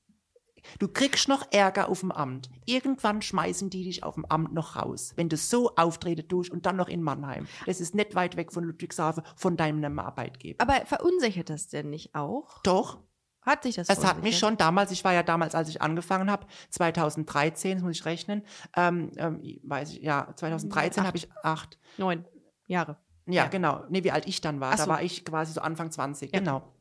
[0.78, 2.48] Du kriegst noch Ärger auf dem Amt.
[2.64, 6.66] Irgendwann schmeißen die dich auf dem Amt noch raus, wenn du so auftreten tust und
[6.66, 7.46] dann noch in Mannheim.
[7.66, 10.60] Das ist nicht weit weg von Ludwigshafen, von deinem Arbeitgeber.
[10.62, 12.60] Aber verunsichert das denn nicht auch?
[12.62, 12.98] Doch,
[13.46, 16.30] Hat sich das es hat mich schon damals, ich war ja damals, als ich angefangen
[16.30, 18.42] habe, 2013, das muss ich rechnen,
[18.76, 21.06] ähm, ähm, weiß ich, ja, 2013 Acht.
[21.06, 22.24] habe ich acht, Neun
[22.66, 22.96] Jahre.
[23.26, 23.48] Ja, Ja.
[23.48, 23.84] genau.
[23.88, 24.72] Nee, wie alt ich dann war.
[24.72, 24.90] Ach Da so.
[24.90, 26.38] war ich quasi so Anfang 20, Ja.
[26.40, 26.72] genau.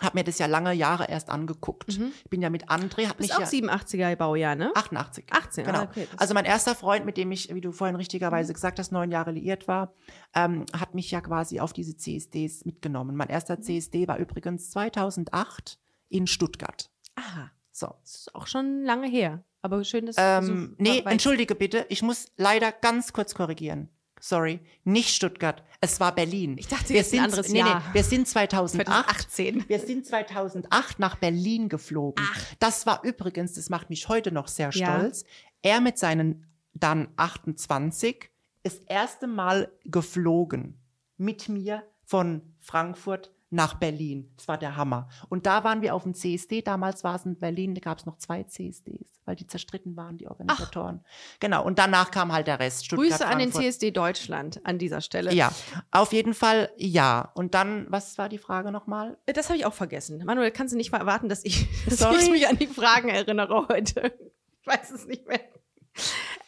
[0.00, 1.98] Hab mir das ja lange Jahre erst angeguckt.
[1.98, 2.12] Mhm.
[2.24, 4.72] Ich bin ja mit André, hat mich bist auch ja 87er Baujahr, ne?
[4.74, 5.26] 88.
[5.30, 5.80] 18, genau.
[5.80, 7.98] ah, okay, also mein erster Freund, mit dem ich, wie du vorhin Mhm.
[8.00, 9.92] richtigerweise gesagt hast, neun Jahre liiert war,
[10.34, 13.14] ähm, hat mich ja quasi auf diese CSDs mitgenommen.
[13.14, 13.62] Mein erster Mhm.
[13.62, 15.78] CSD war übrigens 2008
[16.10, 16.90] in Stuttgart.
[17.14, 17.50] Aha.
[17.72, 17.94] So.
[18.02, 19.42] Das ist auch schon lange her.
[19.62, 23.88] Aber schön, dass Ähm, so nee, entschuldige bitte, ich muss leider ganz kurz korrigieren.
[24.22, 26.56] Sorry, nicht Stuttgart, es war Berlin.
[26.58, 27.82] Ich dachte wir jetzt ein sind, anderes nee, Jahr.
[27.88, 29.68] Nee, wir sind 2008 2018.
[29.68, 32.22] Wir sind 2008 nach Berlin geflogen.
[32.58, 34.98] Das war übrigens, das macht mich heute noch sehr Ja.
[34.98, 35.24] stolz.
[35.62, 38.30] Er mit seinen dann 28
[38.62, 40.78] das erste Mal geflogen
[41.16, 44.32] mit mir von Frankfurt nach Berlin.
[44.36, 45.08] Das war der Hammer.
[45.28, 46.62] Und da waren wir auf dem CSD.
[46.62, 50.16] Damals war es in Berlin, da gab es noch zwei CSDs, weil die zerstritten waren,
[50.16, 51.04] die Organisatoren.
[51.40, 51.64] Genau.
[51.64, 52.86] Und danach kam halt der Rest.
[52.86, 53.50] Stuttgart, Grüße an den.
[53.52, 55.34] CSD Deutschland an dieser Stelle.
[55.34, 55.52] Ja,
[55.90, 57.32] auf jeden Fall ja.
[57.34, 59.18] Und dann, was war die Frage nochmal?
[59.26, 60.22] Das habe ich auch vergessen.
[60.24, 64.12] Manuel, kannst du nicht erwarten, dass ich, dass ich mich an die Fragen erinnere heute?
[64.60, 65.40] Ich weiß es nicht mehr.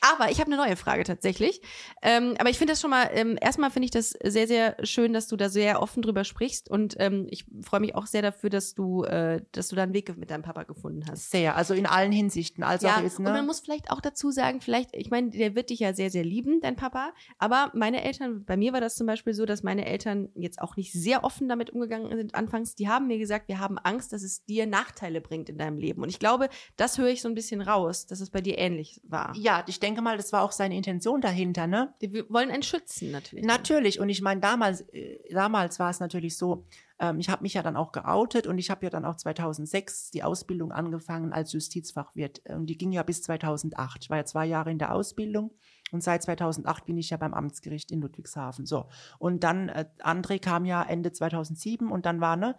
[0.03, 1.61] Aber ich habe eine neue Frage tatsächlich.
[2.03, 5.12] Ähm, aber ich finde das schon mal, ähm, erstmal finde ich das sehr, sehr schön,
[5.12, 6.68] dass du da sehr offen drüber sprichst.
[6.68, 9.94] Und ähm, ich freue mich auch sehr dafür, dass du, äh, dass du da einen
[9.94, 11.30] Weg mit deinem Papa gefunden hast.
[11.30, 12.64] Sehr, also in allen Hinsichten.
[12.64, 13.42] Also ja, jetzt, und man ne?
[13.42, 16.61] muss vielleicht auch dazu sagen, vielleicht, ich meine, der wird dich ja sehr, sehr lieben,
[16.61, 17.12] dein Papa.
[17.38, 20.74] Aber meine Eltern, bei mir war das zum Beispiel so, dass meine Eltern jetzt auch
[20.76, 22.74] nicht sehr offen damit umgegangen sind anfangs.
[22.74, 26.03] Die haben mir gesagt, wir haben Angst, dass es dir Nachteile bringt in deinem Leben.
[26.03, 29.00] Und ich glaube, das höre ich so ein bisschen raus, dass es bei dir ähnlich
[29.05, 29.32] war.
[29.36, 31.93] Ja, ich denke mal, das war auch seine Intention dahinter, ne?
[32.01, 33.45] Wir wollen einen schützen, natürlich.
[33.45, 34.01] Natürlich.
[34.01, 36.64] Und ich meine, damals, äh, damals war es natürlich so,
[36.99, 40.12] ähm, ich habe mich ja dann auch geoutet und ich habe ja dann auch 2006
[40.12, 42.40] die Ausbildung angefangen als Justizfachwirt.
[42.49, 44.05] Und die ging ja bis 2008.
[44.05, 45.51] Ich war ja zwei Jahre in der Ausbildung
[45.90, 48.64] und seit 2008 bin ich ja beim Amtsgericht in Ludwigshafen.
[48.64, 48.86] So.
[49.18, 52.57] Und dann, äh, André kam ja Ende 2007 und dann war, ne,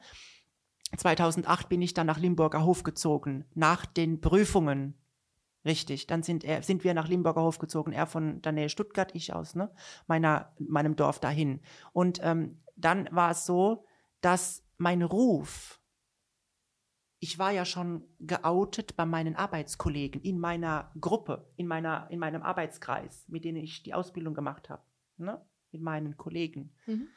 [0.98, 4.96] 2008 bin ich dann nach Limburger Hof gezogen, nach den Prüfungen.
[5.66, 9.16] Richtig, dann sind, er, sind wir nach Limburger Hof gezogen, er von der Nähe Stuttgart,
[9.16, 9.72] ich aus ne,
[10.08, 11.62] meiner, meinem Dorf dahin.
[11.94, 13.86] Und ähm, dann war es so,
[14.20, 15.80] dass mein Ruf,
[17.20, 22.44] ich war ja schon geoutet bei meinen Arbeitskollegen in meiner Gruppe, in, meiner, in meinem
[22.44, 24.84] Arbeitskreis, mit denen ich die Ausbildung gemacht habe,
[25.18, 27.08] ne, mit meinen Kollegen Mhm.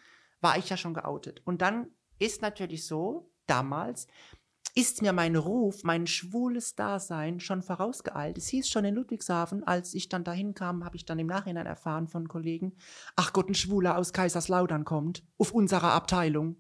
[0.41, 1.43] war ich ja schon geoutet.
[1.45, 1.89] Und dann
[2.19, 4.07] ist natürlich so, damals,
[4.79, 8.37] ist mir mein Ruf, mein schwules Dasein schon vorausgeeilt.
[8.37, 11.65] Es hieß schon in Ludwigshafen, als ich dann dahin kam, habe ich dann im Nachhinein
[11.67, 12.77] erfahren von Kollegen,
[13.17, 16.57] ach Gott, ein Schwuler aus Kaiserslautern kommt, auf unserer Abteilung.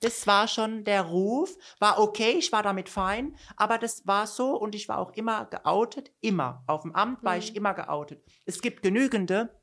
[0.00, 4.54] Das war schon der Ruf, war okay, ich war damit fein, aber das war so
[4.54, 6.62] und ich war auch immer geoutet, immer.
[6.66, 7.38] Auf dem Amt war Mhm.
[7.38, 8.22] ich immer geoutet.
[8.44, 9.58] Es gibt genügende,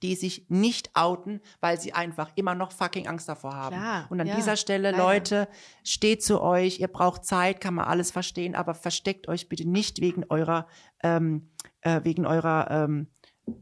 [0.00, 3.76] die sich nicht outen, weil sie einfach immer noch fucking Angst davor haben.
[3.76, 5.02] Klar, und an ja, dieser Stelle, leider.
[5.02, 5.48] Leute,
[5.84, 10.00] steht zu euch, ihr braucht Zeit, kann man alles verstehen, aber versteckt euch bitte nicht
[10.00, 10.66] wegen eurer,
[11.02, 13.08] ähm, äh, wegen eurer, ähm,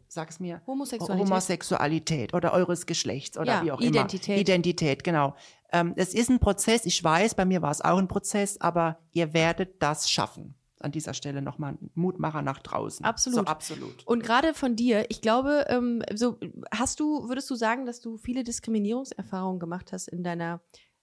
[0.09, 1.27] sag es mir, Homosexualität.
[1.27, 4.29] Homosexualität oder eures Geschlechts oder Ja, wie auch Identität.
[4.29, 4.39] immer.
[4.39, 5.35] Identität, genau.
[5.73, 8.99] Ähm, es ist ein Prozess, ich weiß, bei mir war es auch ein Prozess, aber
[9.13, 10.55] ihr werdet das schaffen.
[10.81, 13.05] An dieser Stelle nochmal ein Mutmacher nach draußen.
[13.05, 13.41] Absolut.
[13.41, 14.07] So, absolut.
[14.07, 16.39] Und gerade von dir, ich glaube, ähm, so
[16.73, 20.61] hast du, würdest du sagen, dass du viele Diskriminierungserfahrungen gemacht hast in deiner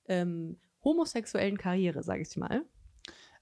[0.08, 2.64] ähm, homosexuellen Karriere, sage ich mal?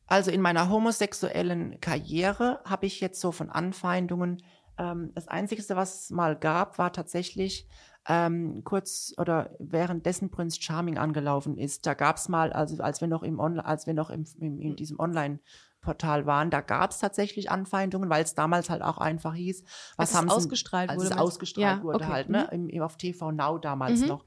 [0.08, 4.44] Also in meiner homosexuellen Karriere habe ich jetzt so von Anfeindungen,
[4.78, 7.68] ähm, das Einzige, was es mal gab, war tatsächlich
[8.08, 11.86] ähm, kurz oder währenddessen Prince Charming angelaufen ist.
[11.86, 14.62] Da gab es mal, also als wir noch im Online, als wir noch im, im
[14.62, 15.40] in diesem Online
[15.86, 19.64] Portal waren, da gab es tatsächlich Anfeindungen, weil es damals halt auch einfach hieß,
[19.96, 21.10] was haben sie, ausgestrahlt als wurde.
[21.12, 22.12] es ausgestrahlt Ja, wurde okay.
[22.12, 24.08] halt, ne, im, im, auf TV Now damals Mhm.
[24.08, 24.26] noch.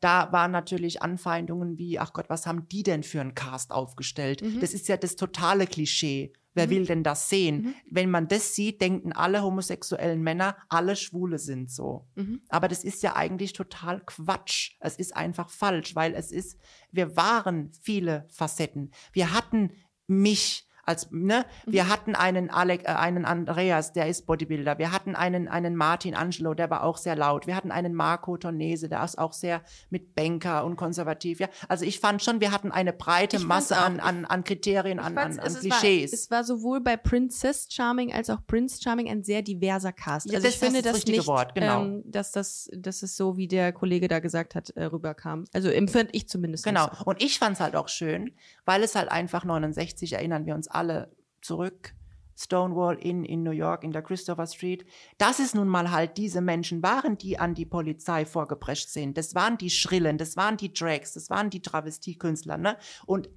[0.00, 4.40] Da waren natürlich Anfeindungen wie, ach Gott, was haben die denn für einen Cast aufgestellt?
[4.40, 4.60] Mhm.
[4.60, 6.32] Das ist ja das totale Klischee.
[6.52, 6.70] Wer Mhm.
[6.70, 7.62] will denn das sehen?
[7.62, 7.74] Mhm.
[7.90, 12.08] Wenn man das sieht, denken alle homosexuellen Männer, alle Schwule sind so.
[12.16, 12.40] Mhm.
[12.48, 14.72] Aber das ist ja eigentlich total Quatsch.
[14.80, 16.58] Es ist einfach falsch, weil es ist,
[16.90, 18.90] wir waren viele Facetten.
[19.12, 19.70] Wir hatten
[20.08, 24.78] mich als, ne, wir hatten einen Alec, äh, einen Andreas, der ist Bodybuilder.
[24.78, 27.46] Wir hatten einen, einen Martin Angelo, der war auch sehr laut.
[27.46, 31.40] Wir hatten einen Marco Tornese, der ist auch sehr mit Banker und konservativ.
[31.40, 33.82] Ja, also ich fand schon, wir hatten eine breite Ich Masse auch.
[33.84, 36.12] an, an, an Kriterien, an, an, an es, es Klischees.
[36.12, 40.26] War, es war sowohl bei Princess Charming als auch Prince Charming ein sehr diverser Cast.
[40.30, 41.82] Ja, Also das- ich finde ist das das richtige nicht, Wort, genau.
[41.84, 45.44] ähm, dass das, dass es so, wie der Kollege da gesagt hat, äh, rüberkam.
[45.52, 46.64] Also empfinde ich zumindest.
[46.64, 46.88] Genau.
[46.98, 47.04] So.
[47.04, 48.32] Und ich fand es halt auch schön,
[48.64, 51.94] weil es halt einfach 69, erinnern wir uns alle zurück,
[52.40, 54.86] Stonewall Inn in New York, in der Christopher Street,
[55.18, 59.18] dass es nun mal halt diese Menschen waren, die an die Polizei vorgeprescht sind.
[59.18, 62.56] Das waren die Schrillen, das waren die Drags, das waren die Travestiekünstler.
[62.56, 62.78] Ne?
[63.04, 63.28] Und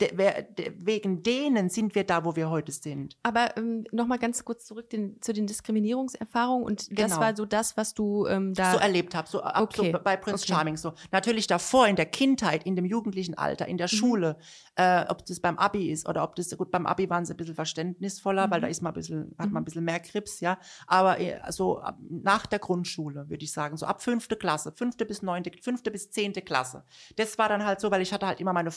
[0.00, 3.16] de, de, wegen denen sind wir da, wo wir heute sind.
[3.22, 6.64] Aber ähm, nochmal ganz kurz zurück den, zu den Diskriminierungserfahrungen.
[6.66, 7.20] Und das Genau.
[7.20, 8.72] war so das, was du ähm, da.
[8.72, 10.52] so erlebt habe, so, ab, Okay, so bei Prince okay.
[10.54, 10.92] Charming so.
[11.12, 14.36] Natürlich davor in der Kindheit, in dem jugendlichen Alter, in der Schule,
[14.76, 17.36] äh, ob das beim Abi ist oder ob das, gut, beim Abi waren sie ein
[17.36, 20.58] bisschen verständnisvoller, weil da ist man ein bisschen, hat man ein bisschen mehr Krips, ja.
[20.86, 25.06] Aber äh, so ab, nach der Grundschule, würde ich sagen, so ab fünfte Klasse, fünfte
[25.06, 26.84] bis neunte, fünfte bis zehnte Klasse.
[27.16, 28.70] Das war dann halt so, weil ich hatte halt immer meine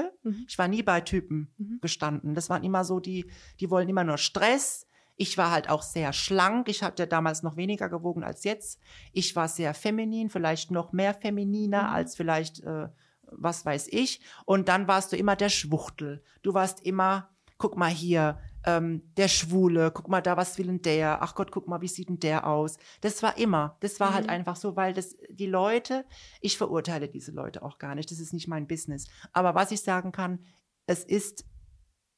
[0.00, 0.12] Freundinnen-Clique.
[0.22, 0.44] Mhm.
[0.48, 1.78] Ich war nie bei Typen Mhm.
[1.80, 2.34] gestanden.
[2.34, 3.30] Das waren immer so die,
[3.60, 4.86] die wollen immer nur Stress.
[5.16, 6.68] Ich war halt auch sehr schlank.
[6.68, 8.80] Ich hatte damals noch weniger gewogen als jetzt.
[9.12, 11.94] Ich war sehr feminin, vielleicht noch mehr femininer Mhm.
[11.94, 12.88] als vielleicht, äh,
[13.32, 14.20] was weiß ich.
[14.44, 16.22] Und dann warst du immer der Schwuchtel.
[16.42, 17.28] Du warst immer,
[17.58, 21.22] guck mal hier, ähm, der Schwule, guck mal da, was will denn der?
[21.22, 22.76] Ach Gott, guck mal, wie sieht denn der aus?
[23.00, 23.76] Das war immer.
[23.80, 24.30] Das war halt Mhm.
[24.30, 26.04] einfach so, weil das, die Leute,
[26.40, 28.10] ich verurteile diese Leute auch gar nicht.
[28.10, 29.06] Das ist nicht mein Business.
[29.32, 30.44] Aber was ich sagen kann,
[30.86, 31.44] es ist,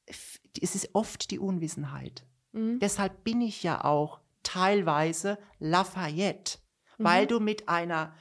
[0.06, 2.26] es ist oft die Unwissenheit.
[2.52, 2.78] Mhm.
[2.80, 6.58] Deshalb bin ich ja auch teilweise Lafayette,
[6.98, 8.14] weil du mit einer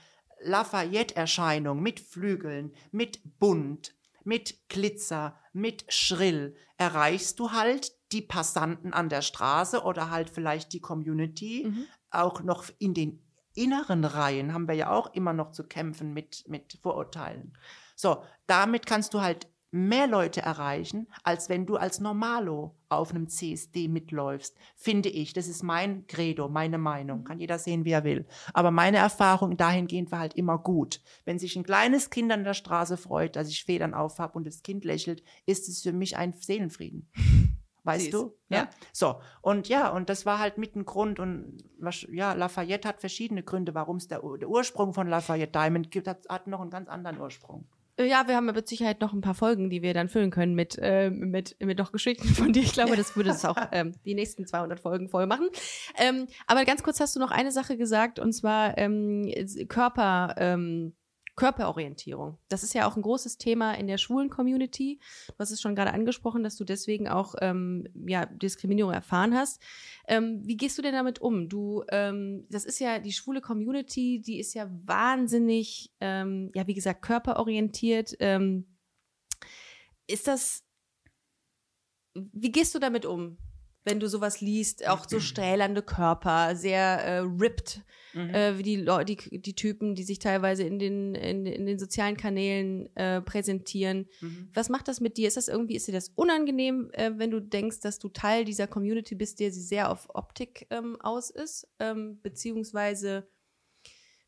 [0.43, 3.95] Lafayette-Erscheinung, mit Flügeln, mit bunt,
[4.25, 10.73] mit Glitzer, mit schrill, erreichst du halt die Passanten an der Straße oder halt vielleicht
[10.73, 11.85] die Community, Mhm.
[12.09, 16.45] auch noch in den inneren Reihen haben wir ja auch immer noch zu kämpfen mit,
[16.47, 17.57] mit Vorurteilen.
[17.95, 23.29] So, damit kannst du halt mehr Leute erreichen, als wenn du als Normalo auf einem
[23.29, 25.31] CSD mitläufst, finde ich.
[25.31, 27.23] Das ist mein Credo, meine Meinung.
[27.23, 28.27] Kann jeder sehen, wie er will.
[28.53, 31.01] Aber meine Erfahrung dahingehend war halt immer gut.
[31.23, 34.61] Wenn sich ein kleines Kind an der Straße freut, dass ich Federn aufhab und das
[34.61, 37.09] Kind lächelt, ist es für mich ein Seelenfrieden.
[37.83, 38.11] Weißt Süß.
[38.11, 38.37] du?
[38.49, 38.69] Ja.
[38.93, 41.19] So, und ja, und das war halt mit ein Grund.
[41.19, 41.63] Und
[42.11, 46.27] ja, Lafayette hat verschiedene Gründe, warum es der, der Ursprung von Lafayette Diamond gibt, hat,
[46.29, 47.67] hat noch einen ganz anderen Ursprung.
[48.01, 50.31] Äh, Ja, wir haben ja mit Sicherheit noch ein paar Folgen, die wir dann füllen
[50.31, 52.63] können mit, äh, mit, mit noch Geschichten von dir.
[52.63, 55.47] Ich glaube, das würde es auch ähm, die nächsten 200 Folgen voll machen.
[55.97, 59.31] Ähm, aber ganz kurz hast du noch eine Sache gesagt, und zwar ähm,
[59.67, 60.93] Körper, ähm,
[61.41, 62.37] Körperorientierung.
[62.49, 64.99] Das ist ja auch ein großes Thema in der schwulen Community.
[65.25, 69.59] Du hast es schon gerade angesprochen, dass du deswegen auch ähm, ja, Diskriminierung erfahren hast.
[70.07, 71.49] Ähm, wie gehst du denn damit um?
[71.49, 76.75] Du, ähm, das ist ja die schwule Community, die ist ja wahnsinnig, ähm, ja, wie
[76.75, 78.15] gesagt, körperorientiert.
[78.19, 78.77] Ähm,
[80.05, 80.63] ist das,
[82.13, 83.39] wie gehst du damit um?
[83.83, 87.81] Wenn du sowas liest, auch so stählernde Körper, sehr äh, ripped,
[88.13, 92.17] äh, wie die, die, die Typen, die sich teilweise in den, in, in den sozialen
[92.17, 94.07] Kanälen äh, präsentieren.
[94.19, 94.49] Mhm.
[94.53, 95.27] Was macht das mit dir?
[95.27, 98.67] Ist das irgendwie, ist dir das unangenehm, äh, wenn du denkst, dass du Teil dieser
[98.67, 101.67] Community bist, der sie sehr auf Optik ähm, aus ist?
[101.79, 103.27] Ähm, beziehungsweise,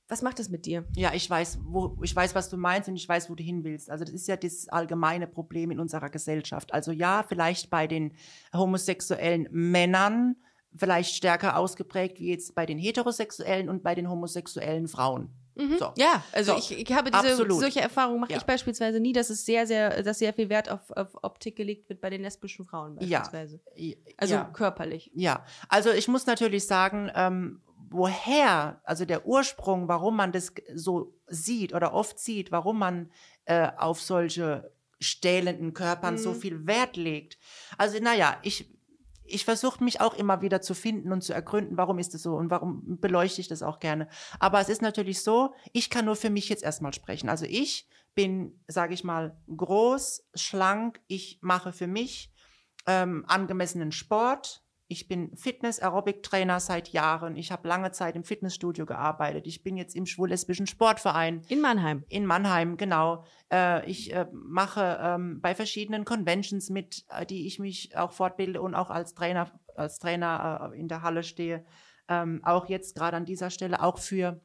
[0.07, 0.85] was macht das mit dir?
[0.95, 3.63] Ja, ich weiß, wo, ich weiß, was du meinst und ich weiß, wo du hin
[3.63, 3.89] willst.
[3.89, 6.73] Also das ist ja das allgemeine Problem in unserer Gesellschaft.
[6.73, 8.13] Also ja, vielleicht bei den
[8.53, 10.35] homosexuellen Männern
[10.75, 15.29] vielleicht stärker ausgeprägt wie jetzt bei den heterosexuellen und bei den homosexuellen Frauen.
[15.55, 15.77] Mhm.
[15.77, 15.91] So.
[15.97, 17.59] Ja, also So, ich, ich habe diese absolut.
[17.59, 18.37] solche Erfahrungen mache Ja.
[18.39, 21.89] ich beispielsweise nie, dass es sehr, sehr, dass sehr viel Wert auf, auf Optik gelegt
[21.89, 23.19] wird bei den lesbischen Frauen Ja.
[23.19, 23.59] beispielsweise.
[23.77, 24.45] I- Also ja.
[24.45, 25.11] körperlich.
[25.13, 27.61] Ja, also ich muss natürlich sagen, ähm,
[27.93, 33.11] woher, also der Ursprung, warum man das so sieht oder oft sieht, warum man
[33.45, 36.35] äh, auf solche stählenden Körpern so Mhm.
[36.35, 37.37] viel Wert legt.
[37.77, 38.73] Also naja, ich,
[39.25, 42.35] ich versuche mich auch immer wieder zu finden und zu ergründen, warum ist es so
[42.35, 44.07] und warum beleuchte ich das auch gerne.
[44.39, 47.29] Aber es ist natürlich so, ich kann nur für mich jetzt erstmal sprechen.
[47.29, 52.31] Also ich bin, sage ich mal, groß, schlank, ich mache für mich
[52.85, 54.62] ähm, angemessenen Sport.
[54.93, 57.35] Ich bin Fitness-Aerobic-Trainer seit Jahren.
[57.35, 59.47] Ich habe lange Zeit im Fitnessstudio gearbeitet.
[59.47, 62.03] Ich bin jetzt im schwul-lesbischen Sportverein In Mannheim.
[62.09, 63.25] in Mannheim, genau.
[63.51, 68.61] Äh, ich äh, mache ähm, bei verschiedenen Conventions mit, äh, die ich mich auch fortbilde
[68.61, 71.65] und auch als Trainer, als Trainer äh, in der Halle stehe.
[72.07, 74.41] Ähm, auch jetzt gerade an dieser Stelle auch für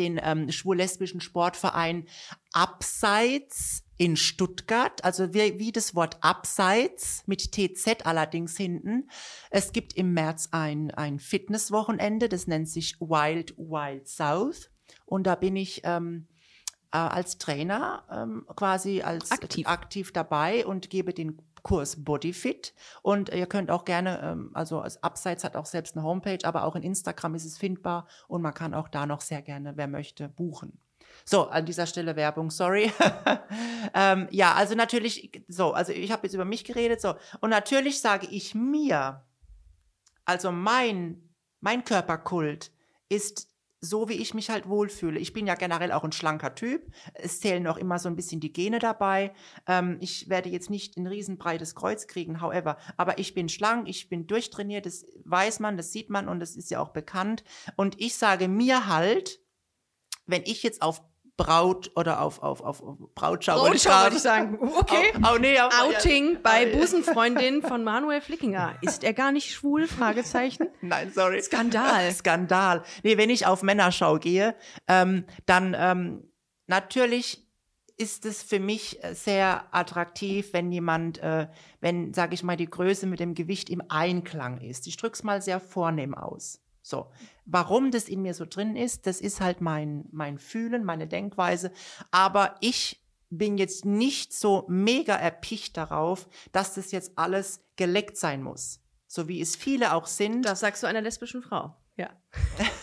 [0.00, 2.08] den ähm, schwul-lesbischen Sportverein
[2.52, 9.08] Abseits in Stuttgart, also wie, wie das Wort Abseits mit TZ allerdings hinten.
[9.50, 14.70] Es gibt im März ein, ein Fitnesswochenende, das nennt sich Wild Wild South.
[15.06, 16.26] Und da bin ich ähm,
[16.92, 19.66] äh, als Trainer ähm, quasi als Aktiv.
[19.66, 22.74] aktiv dabei und gebe den Kurs Bodyfit.
[23.02, 26.64] Und ihr könnt auch gerne, ähm, also als Abseits hat auch selbst eine Homepage, aber
[26.64, 29.88] auch in Instagram ist es findbar und man kann auch da noch sehr gerne, wer
[29.88, 30.78] möchte, buchen.
[31.24, 32.92] So, an dieser Stelle Werbung, sorry.
[33.94, 37.14] ähm, ja, also natürlich, so, also ich habe jetzt über mich geredet, so.
[37.40, 39.24] Und natürlich sage ich mir,
[40.26, 42.72] also mein, mein Körperkult
[43.08, 43.48] ist
[43.84, 45.18] so, wie ich mich halt wohlfühle.
[45.18, 46.90] Ich bin ja generell auch ein schlanker Typ.
[47.14, 49.32] Es zählen auch immer so ein bisschen die Gene dabei.
[49.66, 52.78] Ähm, ich werde jetzt nicht ein riesenbreites Kreuz kriegen, however.
[52.96, 56.56] Aber ich bin schlank, ich bin durchtrainiert, das weiß man, das sieht man und das
[56.56, 57.44] ist ja auch bekannt.
[57.76, 59.40] Und ich sage mir halt,
[60.26, 61.02] wenn ich jetzt auf
[61.36, 62.80] Braut oder auf, auf, auf,
[63.14, 64.58] Brautschau, Brautschau, würde ich sagen.
[64.60, 65.12] Okay.
[65.22, 66.78] Au, au, nee, auf, Outing bei Ja.
[66.78, 68.76] Busenfreundin von Manuel Flickinger.
[68.82, 69.88] Ist er gar nicht schwul?
[69.88, 70.68] Fragezeichen.
[70.80, 71.42] Nein, sorry.
[71.42, 72.10] Skandal.
[72.14, 72.84] Skandal.
[73.02, 74.54] Nee, wenn ich auf Männerschau gehe,
[74.86, 76.30] ähm, dann ähm,
[76.68, 77.44] natürlich
[77.96, 81.48] ist es für mich äh, sehr attraktiv, wenn jemand, äh,
[81.80, 84.86] wenn, sage ich mal, die Größe mit dem Gewicht im Einklang ist.
[84.86, 86.60] Ich drück's mal sehr vornehm aus.
[86.86, 87.10] So,
[87.46, 91.72] warum das in mir so drin ist, das ist halt mein, mein Fühlen, meine Denkweise.
[92.10, 98.42] Aber ich bin jetzt nicht so mega erpicht darauf, dass das jetzt alles geleckt sein
[98.42, 98.80] muss.
[99.06, 100.42] So wie es viele auch sind.
[100.42, 101.74] Das sagst du einer lesbischen Frau.
[101.96, 102.10] Ja.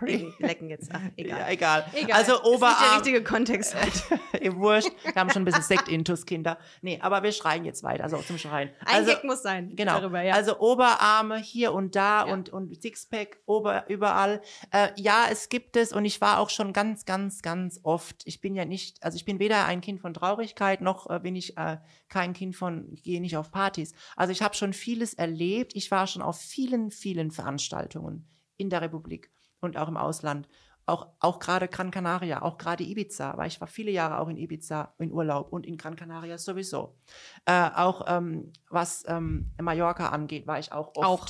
[0.00, 0.32] Sorry.
[0.40, 0.90] Lecken jetzt.
[0.92, 1.38] Ach, egal.
[1.38, 1.86] Ja, egal.
[1.94, 2.18] Egal.
[2.18, 2.94] Also Ist nicht der Oberarm.
[2.96, 3.76] richtige Kontext.
[4.42, 4.90] Ihr Wurscht.
[5.04, 6.58] Wir haben schon ein bisschen Sekt-Intus, Kinder.
[6.82, 8.70] Nee, aber wir schreien jetzt weiter, also zum Schreien.
[8.80, 9.74] Ein Also, Gag muss sein.
[9.76, 10.00] Genau.
[10.00, 10.34] Darüber, ja.
[10.34, 12.32] Also Oberarme hier und da Ja.
[12.32, 14.40] und, und Sixpack ober, überall.
[14.72, 18.22] Äh, ja, es gibt es und ich war auch schon ganz, ganz, ganz oft.
[18.24, 21.36] Ich bin ja nicht, also ich bin weder ein Kind von Traurigkeit noch äh, bin
[21.36, 23.92] ich äh, kein Kind von, ich gehe nicht auf Partys.
[24.16, 25.72] Also ich habe schon vieles erlebt.
[25.76, 28.26] Ich war schon auf vielen, vielen Veranstaltungen
[28.56, 29.30] in der Republik
[29.60, 30.48] und auch im Ausland.
[30.86, 34.38] Auch, auch gerade Gran Canaria, auch gerade Ibiza, weil ich war viele Jahre auch in
[34.38, 36.96] Ibiza in Urlaub und in Gran Canaria sowieso.
[37.44, 41.06] Äh, auch ähm, was ähm, Mallorca angeht, war ich auch oft.
[41.06, 41.28] Auch.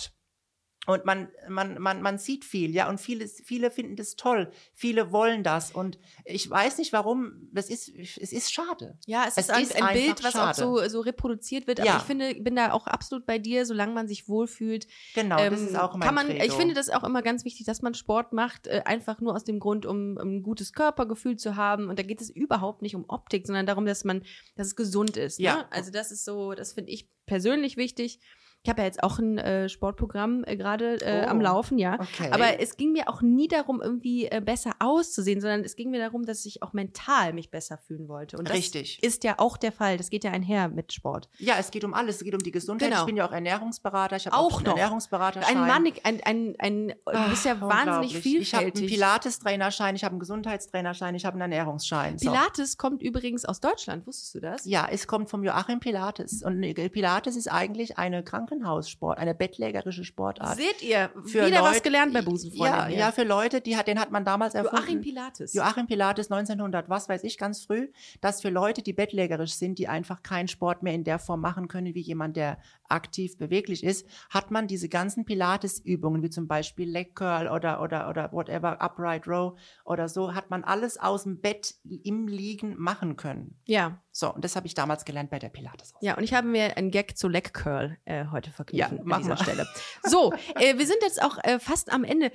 [0.89, 4.51] Und man, man, man, man sieht viel, ja, und viele, viele finden das toll.
[4.73, 5.71] Viele wollen das.
[5.71, 8.99] Und ich weiß nicht warum, das ist, es ist schade.
[9.07, 10.57] Ja, es, Es ist ein, ist ein Bild, was auch schade.
[10.57, 11.81] so, so reproduziert wird.
[11.81, 11.97] Aber Ja.
[11.99, 14.87] ich finde, bin da auch absolut bei dir, solange man sich wohlfühlt.
[15.15, 16.43] Genau, das ähm, ist auch mein kann man, Credo.
[16.47, 19.45] Ich finde das auch immer ganz wichtig, dass man Sport macht, äh, einfach nur aus
[19.45, 21.91] dem Grund, um, um ein gutes Körpergefühl zu haben.
[21.91, 24.23] Und da geht es überhaupt nicht um Optik, sondern darum, dass man,
[24.57, 25.39] dass es gesund ist.
[25.39, 25.57] Ja.
[25.57, 25.67] Ne?
[25.71, 28.21] Also das ist so, das finde ich persönlich wichtig.
[28.65, 31.95] Ich habe ja jetzt auch ein äh, Sportprogramm äh, gerade äh, Oh, am Laufen, ja.
[32.01, 32.31] okay.
[32.33, 36.01] Aber es ging mir auch nie darum, irgendwie äh, besser auszusehen, sondern es ging mir
[36.01, 38.37] darum, dass ich auch mental mich besser fühlen wollte.
[38.37, 39.03] Und das Richtig.
[39.03, 39.97] ist ja auch der Fall.
[39.97, 41.29] Das geht ja einher mit Sport.
[41.39, 42.17] Ja, es geht um alles.
[42.17, 42.91] Es geht um die Gesundheit.
[42.91, 43.01] Genau.
[43.03, 44.17] Ich bin ja auch Ernährungsberater.
[44.17, 44.77] Ich habe Auch auch einen noch.
[44.77, 45.57] Ernährungsberaterschein.
[45.57, 48.37] Ein Mann, ein, ein, ein, du bist ja Ach, wahnsinnig unglaublich.
[48.43, 48.95] Ich habe einen vielfältig.
[48.97, 52.19] Pilates-Trainerschein, ich habe einen Gesundheitstrainerschein, ich habe einen Ernährungsschein.
[52.19, 52.31] So.
[52.31, 54.65] Pilates kommt übrigens aus Deutschland, wusstest du das?
[54.65, 56.43] Ja, es kommt vom Joachim Pilates.
[56.43, 58.23] Und Pilates ist eigentlich eine
[58.59, 60.57] Krankenhaussport, eine bettlägerische Sportart.
[60.57, 62.99] Seht ihr, Für wieder was Leute- gelernt bei Ja, Busenfreundin.
[62.99, 64.77] ja, für Leute, die hat, den hat man damals erfunden.
[64.77, 65.55] Joachim Pilates.
[65.55, 67.89] Joachim Pilates 1900, was weiß ich, ganz früh,
[68.21, 71.69] dass für Leute, die bettlägerisch sind, die einfach keinen Sport mehr in der Form machen
[71.69, 72.59] können, wie jemand, der
[72.89, 78.09] aktiv beweglich ist, hat man diese ganzen Pilates-Übungen, wie zum Beispiel Leg Curl oder, oder,
[78.09, 81.75] oder whatever, Upright Row oder so, hat man alles aus dem Bett
[82.05, 83.59] im Liegen machen können.
[83.67, 85.95] ja, So, und das habe ich damals gelernt bei der Pilates.
[86.01, 89.21] ja, und ich habe mir einen Gag zu Leg Curl äh, heute verknüpft Ja, an
[89.23, 89.43] dieser mal.
[89.43, 89.67] Stelle.
[90.05, 92.33] So, äh, wir sind jetzt auch äh, fast am Ende.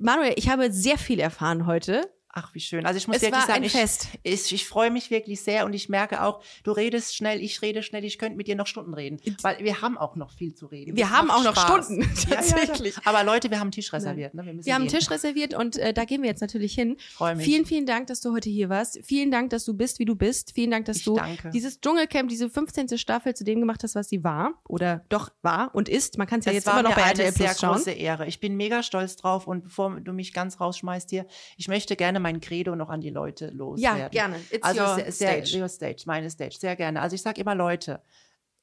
[0.00, 2.02] Manuel, ich habe sehr viel erfahren heute.
[2.38, 2.84] Ach, wie schön.
[2.84, 3.74] Also ich muss Es wirklich war sagen, ich.
[4.22, 7.82] Ich, ich freue mich wirklich sehr und ich merke auch, du redest schnell, ich rede
[7.82, 9.18] schnell, ich könnte mit dir noch Stunden reden.
[9.40, 10.96] Weil wir haben auch noch viel zu reden.
[10.96, 11.86] Wir Das haben auch noch Spaß.
[11.86, 12.94] Stunden, Ja, ja, tatsächlich.
[12.96, 13.02] ja.
[13.06, 14.34] Aber Leute, wir haben einen Tisch reserviert.
[14.34, 14.44] Ne?
[14.44, 14.90] Wir, Wir haben einen.
[14.90, 16.96] Tisch reserviert und äh, da gehen wir jetzt natürlich hin.
[17.14, 17.44] Freu mich.
[17.46, 19.00] Vielen, vielen Dank, dass du heute hier warst.
[19.02, 20.52] Vielen Dank, dass du bist, wie du bist.
[20.54, 21.48] Vielen Dank, dass Ich du danke.
[21.50, 22.98] dieses Dschungelcamp, diese 15.
[22.98, 24.60] Staffel zu dem gemacht hast, was sie war.
[24.68, 26.18] Oder doch war und ist.
[26.18, 27.76] Man kann es ja jetzt war immer noch bei eine RTL sehr Plus schauen.
[27.76, 28.26] große Ehre.
[28.26, 31.26] Ich bin mega stolz drauf und bevor du mich ganz rausschmeißt hier,
[31.56, 34.00] ich möchte gerne mein Credo noch an die Leute loswerden.
[34.00, 34.40] Ja, gerne.
[34.50, 35.60] It's also your sehr, stage.
[35.60, 37.00] Your stage, meine Stage, sehr gerne.
[37.00, 38.02] Also ich sage immer Leute,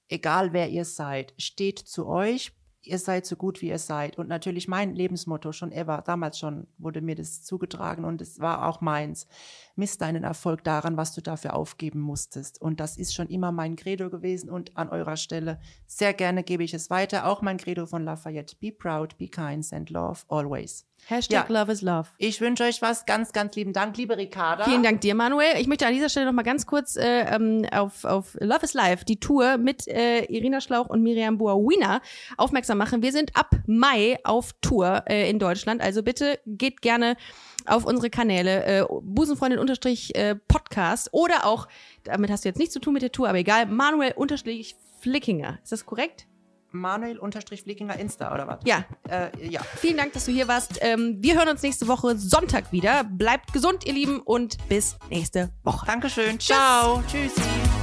[0.10, 2.52] egal wer ihr seid, steht zu euch.
[2.82, 4.18] Ihr seid so gut, wie ihr seid.
[4.18, 8.68] Und natürlich mein Lebensmotto schon ever, damals schon wurde mir das zugetragen und es war
[8.68, 9.28] auch meins.
[9.76, 12.62] Misst deinen Erfolg daran, was du dafür aufgeben musstest.
[12.62, 16.64] Und das ist schon immer mein Credo gewesen und an eurer Stelle sehr gerne gebe
[16.64, 17.26] ich es weiter.
[17.28, 18.56] Auch mein Credo von Lafayette.
[18.60, 20.86] Be proud, be kind, send love, always.
[21.06, 21.62] Hashtag Ja.
[21.62, 22.10] Love is Love.
[22.18, 23.06] Ich wünsche euch was.
[23.06, 24.64] Ganz, ganz lieben Dank, liebe Ricarda.
[24.64, 25.60] Vielen Dank dir, Manuel.
[25.60, 28.74] Ich möchte an dieser Stelle noch mal ganz kurz äh, ähm, auf, auf Love is
[28.74, 32.02] Life, die Tour mit äh, Irina Schlauch und Miriam Boawina
[32.38, 33.02] aufmerksam machen.
[33.02, 35.82] Wir sind ab Mai auf Tour äh, in Deutschland.
[35.82, 37.18] Also bitte geht gerne
[37.66, 41.68] auf unsere Kanäle äh, Busenfreundin unterstrich äh, Podcast oder auch,
[42.04, 45.60] damit hast du jetzt nichts zu tun mit der Tour, aber egal, Manuel unterstrich Flickinger.
[45.62, 46.28] Ist das korrekt?
[46.74, 48.60] Manuel-Flickinger Insta oder was?
[48.66, 48.84] Ja.
[49.08, 49.62] Äh, ja.
[49.78, 50.80] Vielen Dank, dass du hier warst.
[50.82, 53.04] Ähm, wir hören uns nächste Woche Sonntag wieder.
[53.04, 55.86] Bleibt gesund, ihr Lieben, und bis nächste Woche.
[55.86, 56.40] Dankeschön.
[56.40, 57.04] Ciao.
[57.08, 57.42] Tschüssi.
[57.42, 57.83] Liebe